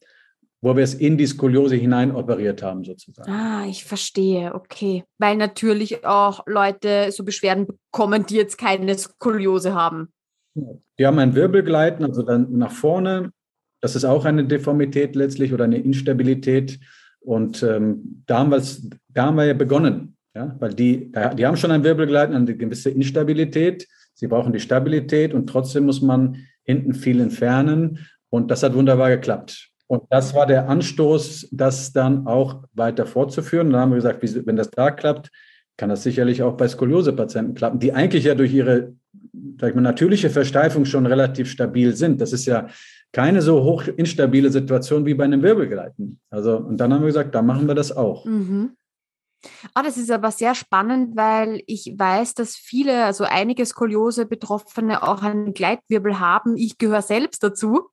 [0.63, 3.31] wo wir es in die Skoliose hinein operiert haben, sozusagen.
[3.31, 5.05] Ah, ich verstehe, okay.
[5.19, 10.13] Weil natürlich auch Leute so Beschwerden bekommen, die jetzt keine Skoliose haben.
[10.55, 13.33] Die haben ein Wirbelgleiten, also dann nach vorne.
[13.81, 16.79] Das ist auch eine Deformität letztlich oder eine Instabilität.
[17.19, 18.51] Und ähm, da, haben
[19.09, 20.55] da haben wir ja begonnen, ja?
[20.61, 23.89] weil die, die haben schon ein Wirbelgleiten, eine gewisse Instabilität.
[24.15, 28.07] Sie brauchen die Stabilität und trotzdem muss man hinten viel entfernen.
[28.31, 29.72] Und das hat wunderbar geklappt.
[29.93, 33.69] Und das war der Anstoß, das dann auch weiter fortzuführen.
[33.69, 35.31] Dann haben wir gesagt, wenn das da klappt,
[35.77, 40.31] kann das sicherlich auch bei Skoliose-Patienten klappen, die eigentlich ja durch ihre ich mal, natürliche
[40.31, 42.23] Versteifung schon relativ stabil sind.
[42.23, 42.69] Das ist ja
[43.13, 46.19] keine so hoch instabile Situation wie bei einem Wirbelgleiten.
[46.31, 48.25] Also, und dann haben wir gesagt, da machen wir das auch.
[48.25, 48.75] Mhm.
[49.75, 55.21] Ah, das ist aber sehr spannend, weil ich weiß, dass viele, also einige Skoliose-Betroffene auch
[55.21, 56.57] einen Gleitwirbel haben.
[56.57, 57.91] Ich gehöre selbst dazu.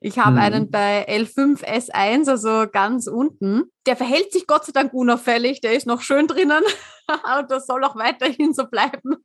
[0.00, 0.38] Ich habe mhm.
[0.38, 3.64] einen bei L5S1, also ganz unten.
[3.86, 6.62] Der verhält sich Gott sei Dank unauffällig, der ist noch schön drinnen
[7.38, 9.16] und das soll auch weiterhin so bleiben.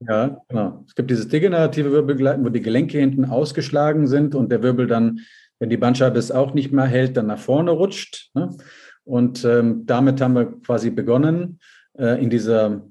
[0.00, 0.84] ja, genau.
[0.86, 5.20] Es gibt dieses degenerative Wirbelgleiten, wo die Gelenke hinten ausgeschlagen sind und der Wirbel dann,
[5.58, 8.30] wenn die Bandscheibe es auch nicht mehr hält, dann nach vorne rutscht.
[8.34, 8.50] Ne?
[9.04, 11.60] Und ähm, damit haben wir quasi begonnen
[11.98, 12.82] äh, in dieser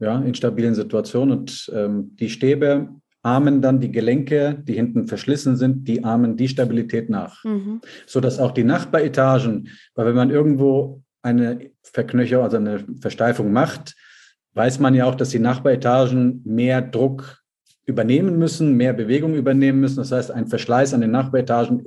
[0.00, 1.30] ja, instabilen Situation.
[1.30, 2.88] Und ähm, die Stäbe
[3.22, 7.44] ahmen dann die Gelenke, die hinten verschlissen sind, die ahmen die Stabilität nach.
[7.44, 7.80] Mhm.
[8.06, 13.94] Sodass auch die Nachbaretagen, weil wenn man irgendwo eine Verknöcher, also eine Versteifung macht,
[14.54, 17.42] weiß man ja auch, dass die Nachbaretagen mehr Druck
[17.86, 19.96] übernehmen müssen, mehr Bewegung übernehmen müssen.
[19.96, 21.86] Das heißt, ein Verschleiß an den Nachbaretagen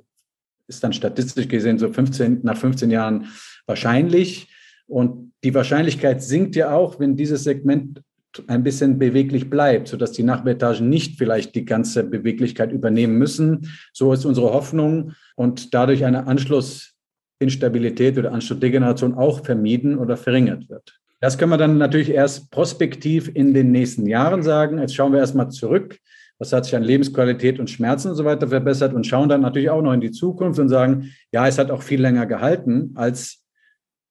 [0.68, 3.28] ist dann statistisch gesehen so 15, nach 15 Jahren
[3.66, 4.52] wahrscheinlich.
[4.88, 8.02] Und die Wahrscheinlichkeit sinkt ja auch, wenn dieses Segment
[8.48, 13.72] ein bisschen beweglich bleibt, sodass die Nachbaretagen nicht vielleicht die ganze Beweglichkeit übernehmen müssen.
[13.94, 21.00] So ist unsere Hoffnung und dadurch eine Anschlussinstabilität oder Anschlussdegeneration auch vermieden oder verringert wird.
[21.22, 24.80] Das können wir dann natürlich erst prospektiv in den nächsten Jahren sagen.
[24.80, 26.00] Jetzt schauen wir erstmal zurück.
[26.38, 29.70] Was hat sich an Lebensqualität und Schmerzen und so weiter verbessert und schauen dann natürlich
[29.70, 33.45] auch noch in die Zukunft und sagen, ja, es hat auch viel länger gehalten als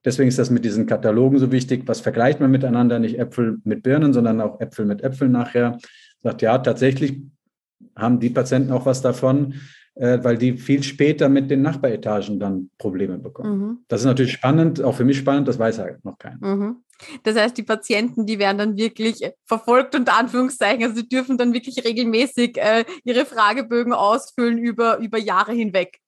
[0.05, 1.85] Deswegen ist das mit diesen Katalogen so wichtig.
[1.87, 2.99] Was vergleicht man miteinander?
[2.99, 5.79] Nicht Äpfel mit Birnen, sondern auch Äpfel mit Äpfeln nachher.
[6.23, 7.23] Sagt, ja, tatsächlich
[7.97, 9.55] haben die Patienten auch was davon,
[9.95, 13.59] äh, weil die viel später mit den Nachbaretagen dann Probleme bekommen.
[13.59, 13.79] Mhm.
[13.88, 16.45] Das ist natürlich spannend, auch für mich spannend, das weiß halt noch keiner.
[16.45, 16.77] Mhm.
[17.23, 20.85] Das heißt, die Patienten, die werden dann wirklich verfolgt, unter Anführungszeichen.
[20.85, 26.01] Also sie dürfen dann wirklich regelmäßig äh, ihre Fragebögen ausfüllen über, über Jahre hinweg.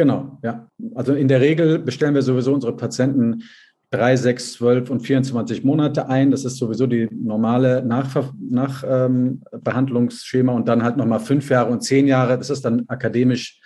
[0.00, 0.66] Genau, ja.
[0.94, 3.42] Also in der Regel bestellen wir sowieso unsere Patienten
[3.90, 6.30] drei, sechs, zwölf und 24 Monate ein.
[6.30, 11.82] Das ist sowieso die normale Nachbehandlungsschema Nach, ähm, und dann halt nochmal fünf Jahre und
[11.82, 12.38] zehn Jahre.
[12.38, 13.60] Das ist dann akademisch,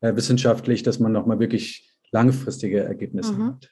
[0.00, 3.46] äh, wissenschaftlich, dass man nochmal wirklich langfristige Ergebnisse mhm.
[3.46, 3.68] hat.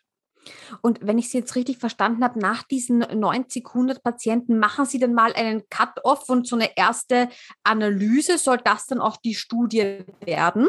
[0.82, 4.98] Und wenn ich Sie jetzt richtig verstanden habe, nach diesen 90, 100 Patienten machen Sie
[4.98, 7.28] dann mal einen Cut-off und so eine erste
[7.62, 8.38] Analyse.
[8.38, 10.66] Soll das dann auch die Studie werden?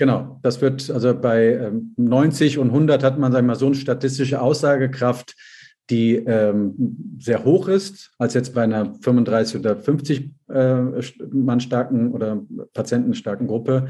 [0.00, 3.66] Genau, das wird also bei 90 ähm, und 100 hat man, sagen wir mal, so
[3.66, 5.36] eine statistische Aussagekraft,
[5.90, 10.74] die ähm, sehr hoch ist, als jetzt bei einer 35 oder 50 äh,
[11.30, 12.40] Mann starken oder
[12.72, 13.88] patientenstarken Gruppe.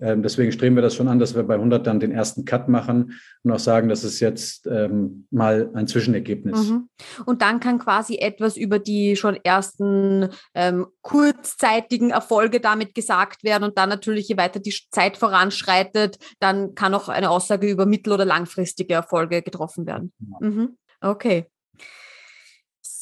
[0.00, 2.68] Ähm, deswegen streben wir das schon an, dass wir bei 100 dann den ersten Cut
[2.68, 6.70] machen und auch sagen, das ist jetzt ähm, mal ein Zwischenergebnis.
[6.70, 6.88] Mhm.
[7.26, 13.64] Und dann kann quasi etwas über die schon ersten ähm, kurzzeitigen Erfolge damit gesagt werden
[13.64, 18.12] und dann natürlich, je weiter die Zeit voranschreitet, dann kann auch eine Aussage über mittel-
[18.12, 20.12] oder langfristige Erfolge getroffen werden.
[20.40, 20.76] Mhm.
[21.00, 21.46] Okay.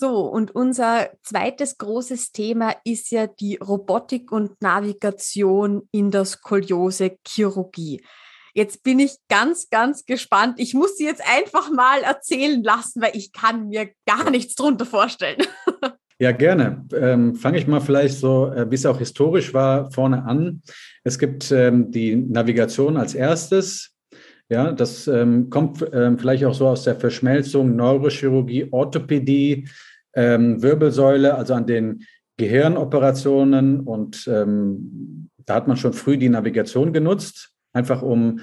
[0.02, 8.02] So, und unser zweites großes Thema ist ja die Robotik und Navigation in der Skoliose-Chirurgie.
[8.52, 10.54] Jetzt bin ich ganz, ganz gespannt.
[10.58, 14.86] Ich muss sie jetzt einfach mal erzählen lassen, weil ich kann mir gar nichts drunter
[14.86, 15.38] vorstellen.
[16.18, 16.86] Ja, gerne.
[16.94, 20.62] Ähm, Fange ich mal vielleicht so, äh, wie es auch historisch war, vorne an.
[21.02, 23.96] Es gibt ähm, die Navigation als erstes.
[24.48, 29.66] Ja, das ähm, kommt ähm, vielleicht auch so aus der Verschmelzung Neurochirurgie, Orthopädie,
[30.14, 32.04] ähm, Wirbelsäule, also an den
[32.36, 33.80] Gehirnoperationen.
[33.80, 38.40] Und ähm, da hat man schon früh die Navigation genutzt, einfach um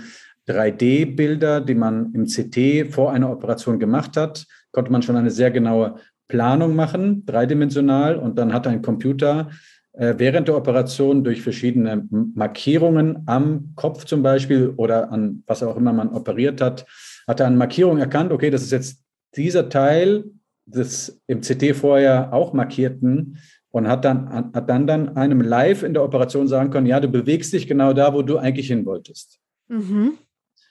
[0.48, 5.52] 3D-Bilder, die man im CT vor einer Operation gemacht hat, konnte man schon eine sehr
[5.52, 5.96] genaue
[6.28, 9.50] Planung machen, dreidimensional, und dann hat ein Computer
[9.94, 15.76] äh, während der Operation durch verschiedene Markierungen am Kopf zum Beispiel oder an was auch
[15.76, 16.86] immer man operiert hat,
[17.28, 19.04] hat er eine Markierung erkannt, okay, das ist jetzt
[19.36, 20.26] dieser Teil
[20.70, 23.38] des im CT vorher auch markierten
[23.72, 27.08] und hat dann, hat dann, dann einem live in der Operation sagen können, ja, du
[27.08, 29.40] bewegst dich genau da, wo du eigentlich hin wolltest.
[29.68, 30.14] Mhm.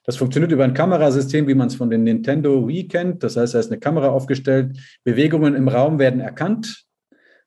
[0.05, 3.23] Das funktioniert über ein Kamerasystem, wie man es von den Nintendo Wii kennt.
[3.23, 6.87] Das heißt, da ist eine Kamera aufgestellt, Bewegungen im Raum werden erkannt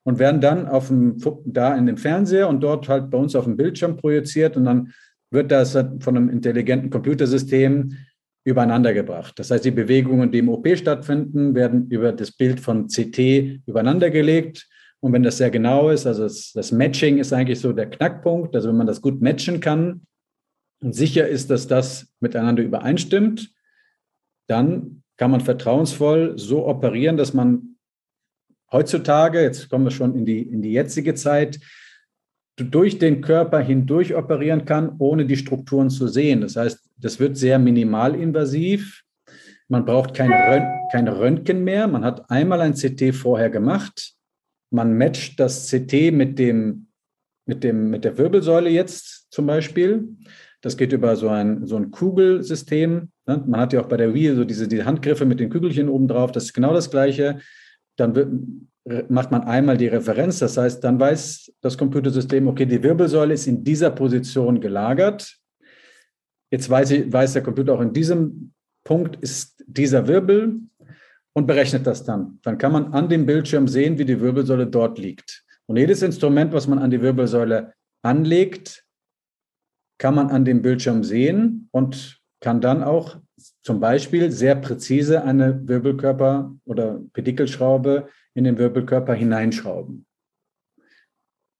[0.03, 3.45] und werden dann auf dem, da in dem Fernseher und dort halt bei uns auf
[3.45, 4.93] dem Bildschirm projiziert und dann
[5.31, 7.97] wird das von einem intelligenten Computersystem
[8.43, 9.37] übereinander gebracht.
[9.37, 14.09] Das heißt, die Bewegungen, die im OP stattfinden, werden über das Bild von CT übereinander
[14.09, 14.67] gelegt.
[14.99, 18.55] Und wenn das sehr genau ist, also das, das Matching ist eigentlich so der Knackpunkt,
[18.55, 20.01] also wenn man das gut matchen kann
[20.81, 23.51] und sicher ist, dass das miteinander übereinstimmt,
[24.47, 27.77] dann kann man vertrauensvoll so operieren, dass man
[28.71, 31.59] heutzutage, jetzt kommen wir schon in die, in die jetzige Zeit,
[32.57, 36.41] durch den Körper hindurch operieren kann, ohne die Strukturen zu sehen.
[36.41, 39.03] Das heißt, das wird sehr minimalinvasiv.
[39.67, 41.87] Man braucht kein, Rönt kein Röntgen mehr.
[41.87, 44.13] Man hat einmal ein CT vorher gemacht.
[44.69, 46.87] Man matcht das CT mit, dem,
[47.45, 50.09] mit, dem, mit der Wirbelsäule jetzt zum Beispiel.
[50.61, 53.09] Das geht über so ein, so ein Kugelsystem.
[53.25, 53.43] Ne?
[53.47, 56.07] Man hat ja auch bei der Wii so diese die Handgriffe mit den Kügelchen oben
[56.07, 56.31] drauf.
[56.31, 57.39] Das ist genau das Gleiche.
[57.95, 58.29] Dann wird,
[59.09, 60.39] macht man einmal die Referenz.
[60.39, 65.40] Das heißt, dann weiß das Computersystem, okay, die Wirbelsäule ist in dieser Position gelagert.
[66.51, 70.59] Jetzt weiß, ich, weiß der Computer auch in diesem Punkt ist dieser Wirbel
[71.33, 72.39] und berechnet das dann.
[72.43, 75.45] Dann kann man an dem Bildschirm sehen, wie die Wirbelsäule dort liegt.
[75.65, 78.85] Und jedes Instrument, was man an die Wirbelsäule anlegt,
[79.97, 83.17] kann man an dem Bildschirm sehen und kann dann auch
[83.63, 90.05] zum Beispiel sehr präzise eine Wirbelkörper- oder Pedikelschraube in den Wirbelkörper hineinschrauben.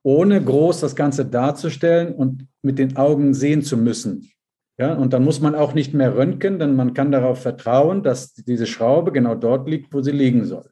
[0.04, 4.32] Ohne groß das Ganze darzustellen und mit den Augen sehen zu müssen.
[4.82, 8.34] Ja, und dann muss man auch nicht mehr röntgen, denn man kann darauf vertrauen, dass
[8.34, 10.72] diese Schraube genau dort liegt, wo sie liegen soll.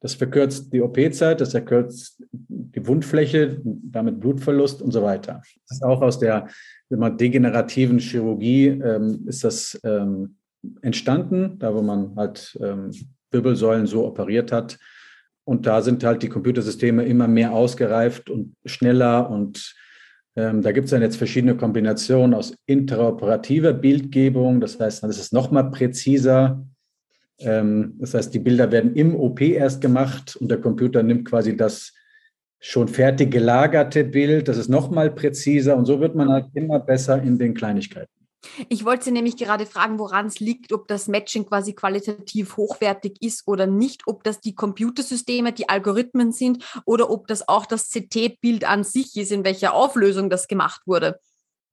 [0.00, 5.40] Das verkürzt die OP-Zeit, das verkürzt die Wundfläche, damit Blutverlust und so weiter.
[5.66, 6.48] Das ist auch aus der
[6.90, 10.36] degenerativen Chirurgie ähm, ist das ähm,
[10.82, 12.90] entstanden, da wo man halt ähm,
[13.30, 14.78] Wirbelsäulen so operiert hat.
[15.44, 19.30] Und da sind halt die Computersysteme immer mehr ausgereift und schneller.
[19.30, 19.74] Und
[20.36, 24.60] ähm, da gibt es dann jetzt verschiedene Kombinationen aus interoperativer Bildgebung.
[24.60, 26.62] Das heißt, dann ist es nochmal präziser.
[27.38, 31.56] Ähm, das heißt, die Bilder werden im OP erst gemacht und der Computer nimmt quasi
[31.56, 31.94] das
[32.60, 34.48] schon fertig gelagerte Bild.
[34.48, 38.15] Das ist nochmal präziser und so wird man halt immer besser in den Kleinigkeiten.
[38.68, 43.20] Ich wollte Sie nämlich gerade fragen, woran es liegt, ob das Matching quasi qualitativ hochwertig
[43.20, 47.90] ist oder nicht, ob das die Computersysteme, die Algorithmen sind oder ob das auch das
[47.90, 51.18] CT-Bild an sich ist, in welcher Auflösung das gemacht wurde.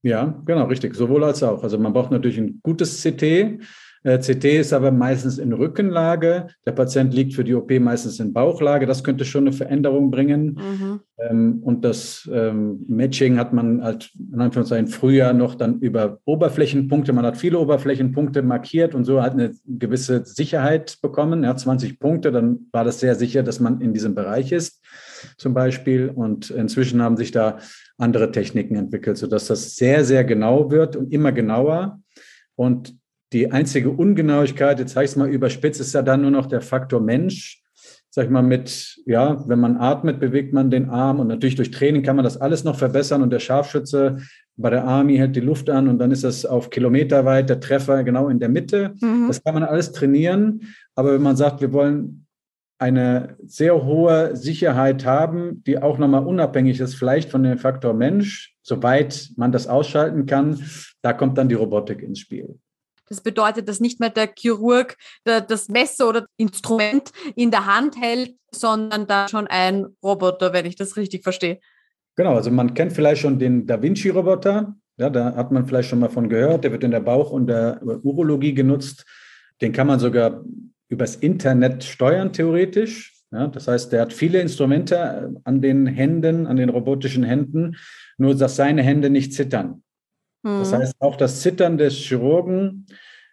[0.04, 0.96] Ja, genau, richtig.
[0.96, 1.64] Sowohl als auch.
[1.64, 3.62] Also man braucht natürlich ein gutes CT.
[4.04, 6.48] Äh, CT ist aber meistens in Rückenlage.
[6.66, 8.86] Der Patient liegt für die OP meistens in Bauchlage.
[8.86, 10.60] Das könnte schon eine Veränderung bringen.
[10.60, 11.00] Mhm.
[11.18, 17.14] Ähm, und das ähm, Matching hat man halt in Anführungszeichen früher noch dann über Oberflächenpunkte.
[17.14, 21.44] Man hat viele Oberflächenpunkte markiert und so hat eine gewisse Sicherheit bekommen.
[21.44, 24.84] Ja, 20 Punkte, dann war das sehr sicher, dass man in diesem Bereich ist,
[25.38, 26.10] zum Beispiel.
[26.10, 27.60] Und inzwischen haben sich da
[27.98, 32.02] andere Techniken entwickelt, sodass das sehr, sehr genau wird und immer genauer.
[32.56, 32.96] Und
[33.34, 36.62] die einzige Ungenauigkeit, jetzt sage ich es mal überspitzt, ist ja dann nur noch der
[36.62, 37.62] Faktor Mensch.
[38.10, 41.72] Sag ich mal, mit, ja, wenn man atmet, bewegt man den Arm und natürlich durch
[41.72, 44.20] Training kann man das alles noch verbessern und der Scharfschütze
[44.56, 47.60] bei der Army hält die Luft an und dann ist das auf Kilometer weit der
[47.60, 48.94] Treffer genau in der Mitte.
[49.02, 49.26] Mhm.
[49.28, 50.62] Das kann man alles trainieren.
[50.94, 52.28] Aber wenn man sagt, wir wollen
[52.78, 58.56] eine sehr hohe Sicherheit haben, die auch nochmal unabhängig ist, vielleicht von dem Faktor Mensch,
[58.62, 60.60] soweit man das ausschalten kann,
[61.02, 62.60] da kommt dann die Robotik ins Spiel.
[63.10, 68.36] Das bedeutet, dass nicht mehr der Chirurg das Messer oder Instrument in der Hand hält,
[68.52, 71.60] sondern da schon ein Roboter, wenn ich das richtig verstehe.
[72.16, 74.76] Genau, also man kennt vielleicht schon den Da Vinci-Roboter.
[74.98, 76.64] Ja, da hat man vielleicht schon mal von gehört.
[76.64, 79.06] Der wird in der Bauch- und der Urologie genutzt.
[79.62, 80.44] Den kann man sogar
[80.90, 83.12] übers Internet steuern, theoretisch.
[83.32, 87.78] Ja, das heißt, der hat viele Instrumente an den Händen, an den robotischen Händen,
[88.18, 89.84] nur dass seine Hände nicht zittern.
[90.44, 90.78] Das mhm.
[90.78, 92.86] heißt, auch das Zittern des Chirurgen,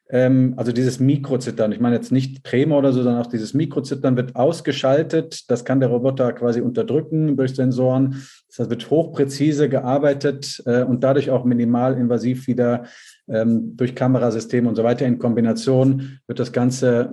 [0.08, 4.16] ähm, also dieses Mikrozittern, ich meine jetzt nicht Tremor oder so, sondern auch dieses Mikrozittern
[4.16, 5.50] wird ausgeschaltet.
[5.50, 8.22] Das kann der Roboter quasi unterdrücken durch Sensoren.
[8.48, 12.84] Das heißt, wird hochpräzise gearbeitet äh, und dadurch auch minimalinvasiv wieder
[13.28, 17.12] ähm, durch Kamerasysteme und so weiter in Kombination wird das Ganze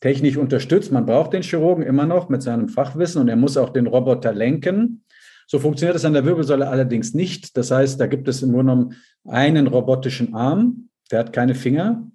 [0.00, 0.90] technisch unterstützt.
[0.90, 4.32] Man braucht den Chirurgen immer noch mit seinem Fachwissen und er muss auch den Roboter
[4.32, 5.04] lenken.
[5.46, 7.56] So funktioniert es an der Wirbelsäule allerdings nicht.
[7.56, 12.10] Das heißt, da gibt es im Grunde genommen einen robotischen Arm, der hat keine Finger,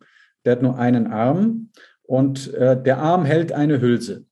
[0.46, 1.70] der hat nur einen Arm
[2.04, 4.26] und äh, der Arm hält eine Hülse.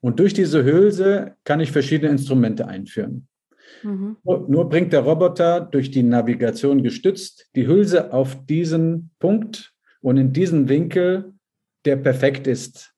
[0.00, 3.28] Und durch diese Hülse kann ich verschiedene Instrumente einführen.
[3.82, 4.16] Mhm.
[4.24, 10.32] Nur bringt der Roboter durch die Navigation gestützt die Hülse auf diesen Punkt und in
[10.32, 11.34] diesen Winkel,
[11.84, 12.94] der perfekt ist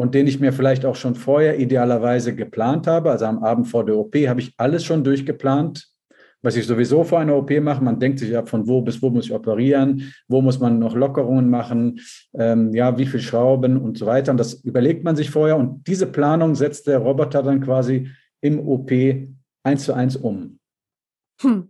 [0.00, 3.10] und den ich mir vielleicht auch schon vorher idealerweise geplant habe.
[3.10, 5.88] Also am Abend vor der OP habe ich alles schon durchgeplant,
[6.40, 7.84] was ich sowieso vor einer OP mache.
[7.84, 10.94] Man denkt sich ja von wo bis wo muss ich operieren, wo muss man noch
[10.94, 12.00] Lockerungen machen,
[12.32, 14.32] ähm, ja, wie viel Schrauben und so weiter.
[14.32, 18.08] Und das überlegt man sich vorher und diese Planung setzt der Roboter dann quasi
[18.40, 18.90] im OP
[19.64, 20.60] eins zu eins um.
[21.42, 21.68] Hm.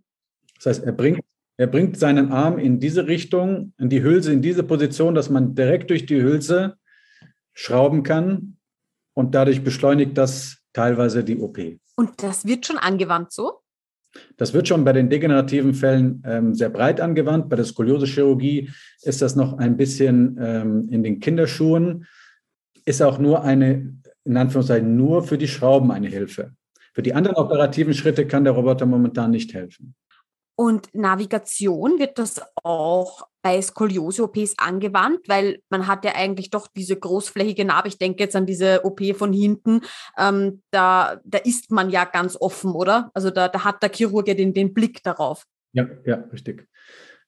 [0.54, 1.22] Das heißt, er bringt,
[1.56, 5.56] er bringt seinen Arm in diese Richtung, in die Hülse, in diese Position, dass man
[5.56, 6.76] direkt durch die Hülse
[7.60, 8.56] schrauben kann
[9.12, 11.58] und dadurch beschleunigt das teilweise die OP.
[11.94, 13.60] Und das wird schon angewandt so?
[14.38, 17.50] Das wird schon bei den degenerativen Fällen ähm, sehr breit angewandt.
[17.50, 18.70] Bei der Skoliose-Chirurgie
[19.02, 22.06] ist das noch ein bisschen ähm, in den Kinderschuhen.
[22.86, 23.94] Ist auch nur eine,
[24.24, 26.52] in Anführungszeichen, nur für die Schrauben eine Hilfe.
[26.94, 29.94] Für die anderen operativen Schritte kann der Roboter momentan nicht helfen.
[30.60, 36.96] Und Navigation wird das auch bei Skoliose-OPs angewandt, weil man hat ja eigentlich doch diese
[36.96, 37.88] großflächige Narbe.
[37.88, 39.80] Ich denke jetzt an diese OP von hinten.
[40.18, 43.10] Ähm, da, da ist man ja ganz offen, oder?
[43.14, 45.46] Also da, da hat der Chirurg ja den, den Blick darauf.
[45.72, 46.68] Ja, ja, richtig.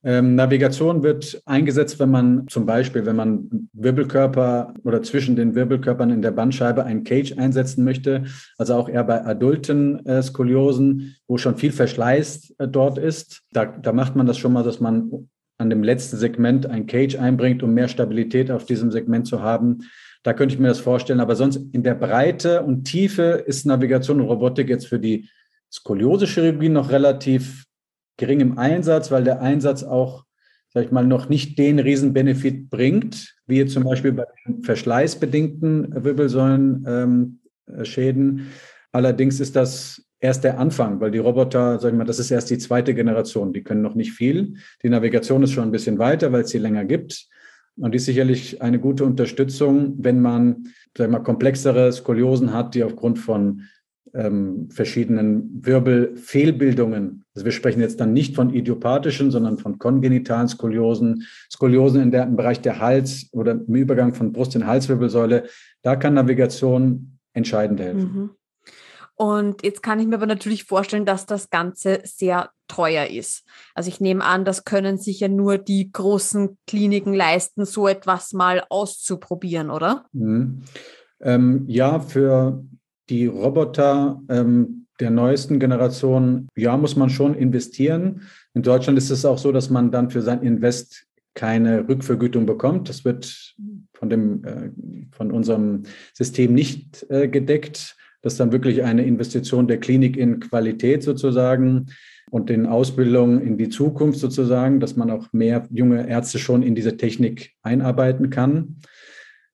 [0.04, 6.10] Ähm, Navigation wird eingesetzt, wenn man zum Beispiel, wenn man Wirbelkörper oder zwischen den Wirbelkörpern
[6.10, 8.24] in der Bandscheibe einen Cage einsetzen möchte.
[8.58, 13.42] Also auch eher bei adulten äh, Skoliosen, wo schon viel Verschleiß äh, dort ist.
[13.52, 15.28] Da, da macht man das schon mal, dass man
[15.58, 19.82] an dem letzten Segment ein Cage einbringt, um mehr Stabilität auf diesem Segment zu haben.
[20.24, 21.20] Da könnte ich mir das vorstellen.
[21.20, 25.28] Aber sonst in der Breite und Tiefe ist Navigation und Robotik jetzt für die
[25.72, 27.66] Skoliose-Chirurgie noch relativ
[28.16, 30.24] gering im Einsatz, weil der Einsatz auch,
[30.72, 34.24] sag ich mal, noch nicht den Riesenbenefit bringt, wie jetzt zum Beispiel bei
[34.62, 37.38] verschleißbedingten Wirbelsäulenschäden.
[38.38, 38.46] Ähm,
[38.94, 42.50] Allerdings ist das erst der Anfang, weil die Roboter, sag ich mal, das ist erst
[42.50, 43.52] die zweite Generation.
[43.52, 44.54] Die können noch nicht viel.
[44.82, 47.26] Die Navigation ist schon ein bisschen weiter, weil es sie länger gibt.
[47.76, 52.74] Und die ist sicherlich eine gute Unterstützung, wenn man, sag ich mal, komplexere Skoliosen hat,
[52.74, 53.62] die aufgrund von
[54.14, 57.24] ähm, verschiedenen Wirbelfehlbildungen.
[57.34, 62.24] Also wir sprechen jetzt dann nicht von idiopathischen, sondern von kongenitalen Skoliosen, Skoliosen in der,
[62.24, 65.44] im Bereich der Hals oder im Übergang von Brust- in Halswirbelsäule.
[65.82, 68.12] Da kann Navigation entscheidend helfen.
[68.14, 68.30] Mhm.
[69.14, 73.44] Und jetzt kann ich mir aber natürlich vorstellen, dass das Ganze sehr teuer ist.
[73.74, 78.32] Also ich nehme an, das können sich ja nur die großen Kliniken leisten, so etwas
[78.32, 80.06] mal auszuprobieren, oder?
[80.12, 80.62] Mhm.
[81.20, 82.64] Ähm, ja, für
[83.08, 88.22] die Roboter ähm, der neuesten Generation, ja, muss man schon investieren.
[88.54, 92.88] In Deutschland ist es auch so, dass man dann für sein Invest keine Rückvergütung bekommt.
[92.88, 93.54] Das wird
[93.94, 94.70] von, dem, äh,
[95.10, 95.84] von unserem
[96.14, 97.96] System nicht äh, gedeckt.
[98.20, 101.86] Das ist dann wirklich eine Investition der Klinik in Qualität sozusagen
[102.30, 106.74] und in Ausbildung in die Zukunft sozusagen, dass man auch mehr junge Ärzte schon in
[106.74, 108.76] diese Technik einarbeiten kann.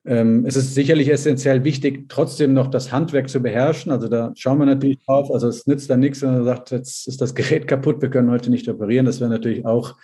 [0.05, 3.91] Ähm, es ist sicherlich essentiell wichtig, trotzdem noch das Handwerk zu beherrschen.
[3.91, 5.29] Also da schauen wir natürlich drauf.
[5.31, 8.31] Also es nützt dann nichts, wenn man sagt, jetzt ist das Gerät kaputt, wir können
[8.31, 9.05] heute nicht operieren.
[9.05, 9.97] Das wäre natürlich auch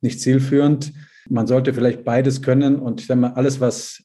[0.00, 0.92] nicht zielführend.
[1.28, 4.02] Man sollte vielleicht beides können und ich sage mal, alles, was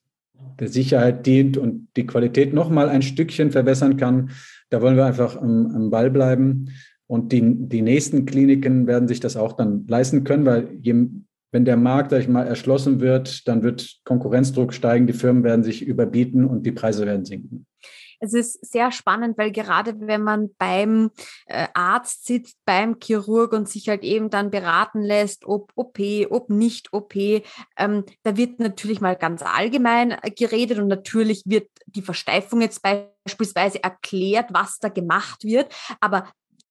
[0.60, 4.32] der Sicherheit dient und die Qualität noch mal ein Stückchen verbessern kann,
[4.70, 6.70] da wollen wir einfach am, am Ball bleiben.
[7.08, 11.08] Und die, die nächsten Kliniken werden sich das auch dann leisten können, weil je
[11.52, 15.64] wenn der Markt, sag ich mal, erschlossen wird, dann wird Konkurrenzdruck steigen, die Firmen werden
[15.64, 17.66] sich überbieten und die Preise werden sinken.
[18.20, 21.12] Es ist sehr spannend, weil gerade wenn man beim
[21.46, 26.50] äh, Arzt sitzt, beim Chirurg und sich halt eben dann beraten lässt, ob OP, ob
[26.50, 32.02] nicht OP, ähm, da wird natürlich mal ganz allgemein äh, geredet und natürlich wird die
[32.02, 35.72] Versteifung jetzt beispielsweise erklärt, was da gemacht wird.
[36.00, 36.28] Aber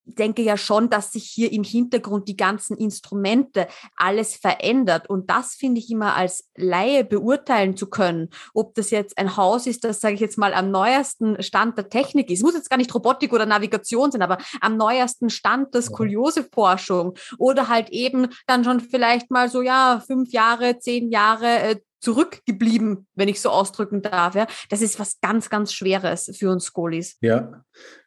[0.07, 5.11] denke ja schon, dass sich hier im Hintergrund die ganzen Instrumente alles verändert.
[5.11, 9.67] Und das finde ich immer als Laie beurteilen zu können, ob das jetzt ein Haus
[9.67, 12.39] ist, das, sage ich jetzt mal, am neuesten Stand der Technik ist.
[12.39, 17.15] Es muss jetzt gar nicht Robotik oder Navigation sein, aber am neuesten Stand der Skolioseforschung
[17.39, 23.09] oder halt eben dann schon vielleicht mal so, ja, fünf Jahre, zehn Jahre äh, zurückgeblieben,
[23.15, 24.35] wenn ich so ausdrücken darf.
[24.35, 24.47] Ja.
[24.71, 27.17] Das ist was ganz, ganz Schweres für uns Skolis.
[27.21, 27.65] Ja,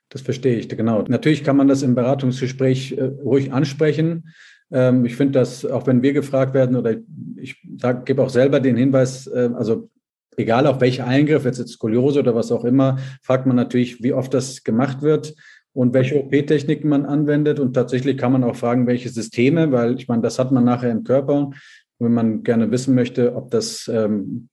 [0.10, 1.04] das verstehe ich, genau.
[1.08, 4.30] Natürlich kann man das im Beratungsgespräch äh, ruhig ansprechen.
[4.72, 6.96] Ähm, ich finde das, auch wenn wir gefragt werden, oder
[7.38, 7.62] ich,
[8.06, 9.90] gebe auch selber den Hinweis, äh, also
[10.38, 14.34] egal auf welcher Eingriff, jetzt Skoliose oder was auch immer, fragt man natürlich, wie oft
[14.34, 15.36] das gemacht wird
[15.74, 17.60] und welche OP-Techniken man anwendet.
[17.60, 20.92] Und tatsächlich kann man auch fragen, welche Systeme, weil ich meine, das hat man nachher
[20.92, 21.52] im Körper.
[22.00, 24.50] wenn man gerne wissen möchte, ob das ähm,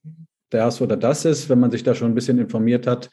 [0.49, 3.09] das oder das ist, wenn man sich da schon ein bisschen informiert hat,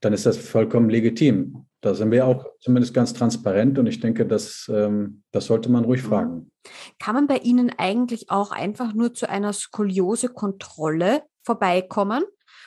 [0.00, 1.66] dann ist das vollkommen legitim.
[1.82, 5.84] Da sind wir auch zumindest ganz transparent und ich denke, das, ähm, das sollte man
[5.84, 6.50] ruhig fragen.
[7.00, 12.22] Kann man bei Ihnen eigentlich auch einfach nur zu einer Skoliose-Kontrolle vorbeikommen?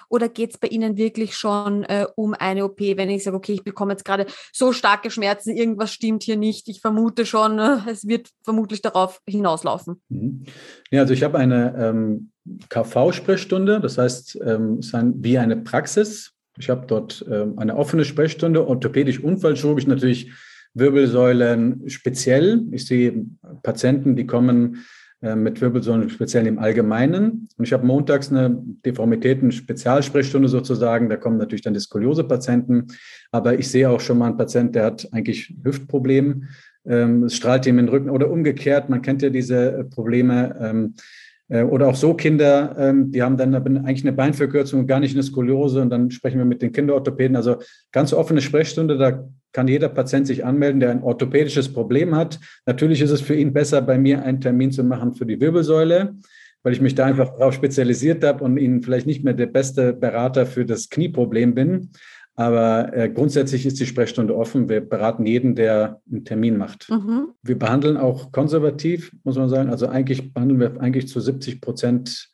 [0.09, 3.53] Oder geht es bei Ihnen wirklich schon äh, um eine OP, wenn ich sage, okay,
[3.53, 7.77] ich bekomme jetzt gerade so starke Schmerzen, irgendwas stimmt hier nicht, ich vermute schon, äh,
[7.89, 10.01] es wird vermutlich darauf hinauslaufen?
[10.09, 10.43] Mhm.
[10.91, 12.31] Ja, also ich habe eine ähm,
[12.69, 16.34] KV-Sprechstunde, das heißt, ähm, es ist ein, wie eine Praxis.
[16.57, 20.31] Ich habe dort ähm, eine offene Sprechstunde, orthopädisch, unfallchirurgisch natürlich
[20.73, 22.63] Wirbelsäulen speziell.
[22.71, 23.25] Ich sehe
[23.63, 24.85] Patienten, die kommen
[25.21, 27.47] äh, mit Wirbelsäulen speziell im Allgemeinen.
[27.57, 31.09] Und ich habe montags eine Deformitäten-Spezialsprechstunde sozusagen.
[31.09, 32.87] Da kommen natürlich dann die Skoliose-Patienten.
[33.31, 36.41] Aber ich sehe auch schon mal einen Patienten, der hat eigentlich Hüftprobleme.
[36.85, 38.89] Ähm, es strahlt ihm in den Rücken oder umgekehrt.
[38.89, 40.55] Man kennt ja diese Probleme.
[40.59, 41.01] Ähm, äh,
[41.47, 45.23] oder auch so Kinder, ähm, die haben dann eigentlich eine Beinverkürzung und gar nicht eine
[45.23, 45.81] Skoliose.
[45.81, 47.35] Und dann sprechen wir mit den Kinderorthopäden.
[47.35, 47.57] Also
[47.91, 52.39] ganz offene Sprechstunde, da kann jeder Patient sich anmelden, der ein orthopädisches Problem hat.
[52.65, 56.15] Natürlich ist es für ihn besser, bei mir einen Termin zu machen für die Wirbelsäule,
[56.63, 59.93] weil ich mich da einfach darauf spezialisiert habe und Ihnen vielleicht nicht mehr der beste
[59.93, 61.91] Berater für das Knieproblem bin.
[62.35, 64.67] Aber äh, grundsätzlich ist die Sprechstunde offen.
[64.67, 66.89] Wir beraten jeden, der einen Termin macht.
[66.89, 67.29] Mhm.
[67.41, 69.69] Wir behandeln auch konservativ, muss man sagen.
[69.69, 72.29] Also eigentlich behandeln wir eigentlich zu 70 Prozent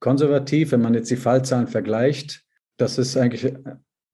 [0.00, 2.42] konservativ, wenn man jetzt die Fallzahlen vergleicht.
[2.78, 3.54] Das ist eigentlich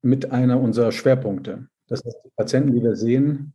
[0.02, 1.68] mit einer unserer Schwerpunkte.
[1.86, 3.52] Das heißt, die Patienten, die wir sehen,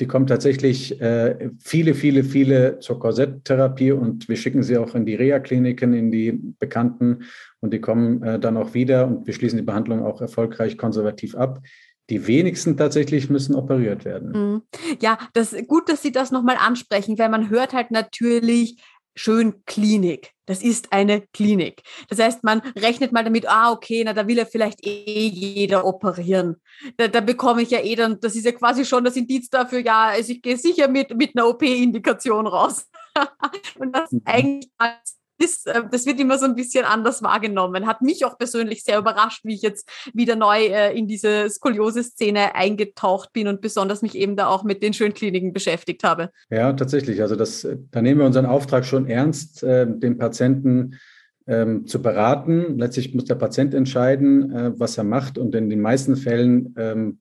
[0.00, 5.04] die kommen tatsächlich äh, viele, viele, viele zur Korsetttherapie und wir schicken sie auch in
[5.04, 7.24] die Reha-Kliniken, in die bekannten
[7.60, 11.34] und die kommen äh, dann auch wieder und wir schließen die Behandlung auch erfolgreich konservativ
[11.34, 11.60] ab.
[12.08, 14.32] Die wenigsten tatsächlich müssen operiert werden.
[14.32, 14.62] Mhm.
[15.00, 18.82] Ja, das gut, dass Sie das nochmal ansprechen, weil man hört halt natürlich,
[19.14, 20.32] schön Klinik.
[20.46, 21.82] Das ist eine Klinik.
[22.08, 25.84] Das heißt, man rechnet mal damit, ah, okay, na, da will ja vielleicht eh jeder
[25.84, 26.56] operieren.
[26.96, 29.78] Da, da bekomme ich ja eh dann, das ist ja quasi schon das Indiz dafür,
[29.80, 32.88] ja, also ich gehe sicher mit, mit einer OP-Indikation raus.
[33.78, 34.22] Und das mhm.
[34.24, 34.70] eigentlich
[35.04, 35.19] ist,
[35.66, 37.86] äh, das wird immer so ein bisschen anders wahrgenommen.
[37.86, 42.54] Hat mich auch persönlich sehr überrascht, wie ich jetzt wieder neu äh, in diese Skoliose-Szene
[42.54, 46.30] eingetaucht bin und besonders mich eben da auch mit den Schönkliniken beschäftigt habe.
[46.50, 47.22] Ja, tatsächlich.
[47.22, 50.98] Also das, da nehmen wir unseren Auftrag schon ernst, äh, den Patienten
[51.46, 52.78] ähm, zu beraten.
[52.78, 55.38] Letztlich muss der Patient entscheiden, äh, was er macht.
[55.38, 57.18] Und in den meisten Fällen, ähm,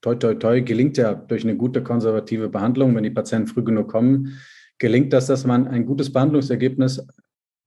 [0.00, 3.88] toi, toi, toi, gelingt ja durch eine gute konservative Behandlung, wenn die Patienten früh genug
[3.88, 4.38] kommen,
[4.78, 7.06] gelingt das, dass man ein gutes Behandlungsergebnis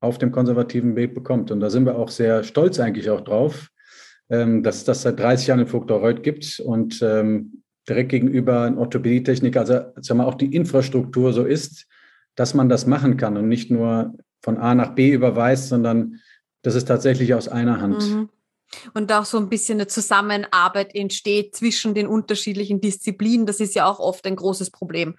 [0.01, 1.51] auf dem konservativen Weg bekommt.
[1.51, 3.69] Und da sind wir auch sehr stolz eigentlich auch drauf,
[4.29, 8.77] ähm, dass es das seit 30 Jahren in Vogtereuth gibt und ähm, direkt gegenüber ein
[8.77, 11.87] Orthopädietechnik, also sagen wir, auch die Infrastruktur so ist,
[12.35, 16.19] dass man das machen kann und nicht nur von A nach B überweist, sondern
[16.63, 18.01] das ist tatsächlich aus einer Hand.
[18.01, 18.29] Mhm.
[18.93, 23.45] Und auch so ein bisschen eine Zusammenarbeit entsteht zwischen den unterschiedlichen Disziplinen.
[23.45, 25.15] Das ist ja auch oft ein großes Problem.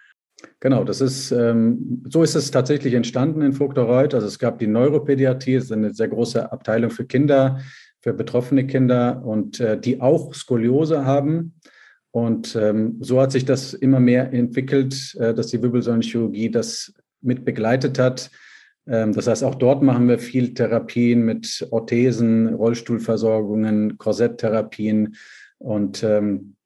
[0.60, 4.14] Genau, das ist, ähm, so ist es tatsächlich entstanden in Vogtereuth.
[4.14, 7.60] Also es gab die Neuropädiatrie, das ist eine sehr große Abteilung für Kinder,
[8.00, 11.54] für betroffene Kinder und äh, die auch Skoliose haben.
[12.12, 17.44] Und ähm, so hat sich das immer mehr entwickelt, äh, dass die Wirbelsäulenchirurgie das mit
[17.44, 18.30] begleitet hat.
[18.86, 25.16] Ähm, das heißt, auch dort machen wir viel Therapien mit Orthesen, Rollstuhlversorgungen, Korsetttherapien.
[25.58, 26.56] Und ähm,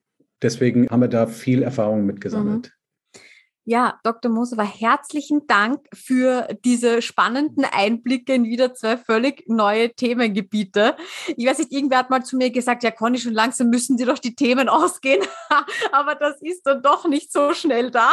[0.43, 2.66] deswegen haben wir da viel Erfahrung mitgesammelt.
[2.66, 2.76] Mhm.
[3.68, 4.30] Ja, Dr.
[4.30, 10.94] Moser, herzlichen Dank für diese spannenden Einblicke in wieder zwei völlig neue Themengebiete.
[11.36, 14.06] Ich weiß nicht, irgendwer hat mal zu mir gesagt, ja, Conny, schon langsam müssen dir
[14.06, 15.20] doch die Themen ausgehen.
[15.90, 18.12] Aber das ist dann doch nicht so schnell da.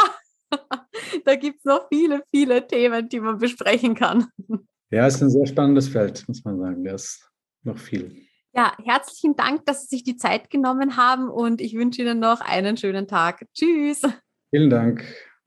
[1.24, 4.26] da gibt es noch viele, viele Themen, die man besprechen kann.
[4.90, 6.82] Ja, es ist ein sehr spannendes Feld, muss man sagen.
[6.82, 7.30] Da ist
[7.62, 8.26] noch viel.
[8.52, 12.40] Ja, herzlichen Dank, dass Sie sich die Zeit genommen haben und ich wünsche Ihnen noch
[12.40, 13.46] einen schönen Tag.
[13.54, 14.02] Tschüss.
[14.50, 15.04] Vielen Dank.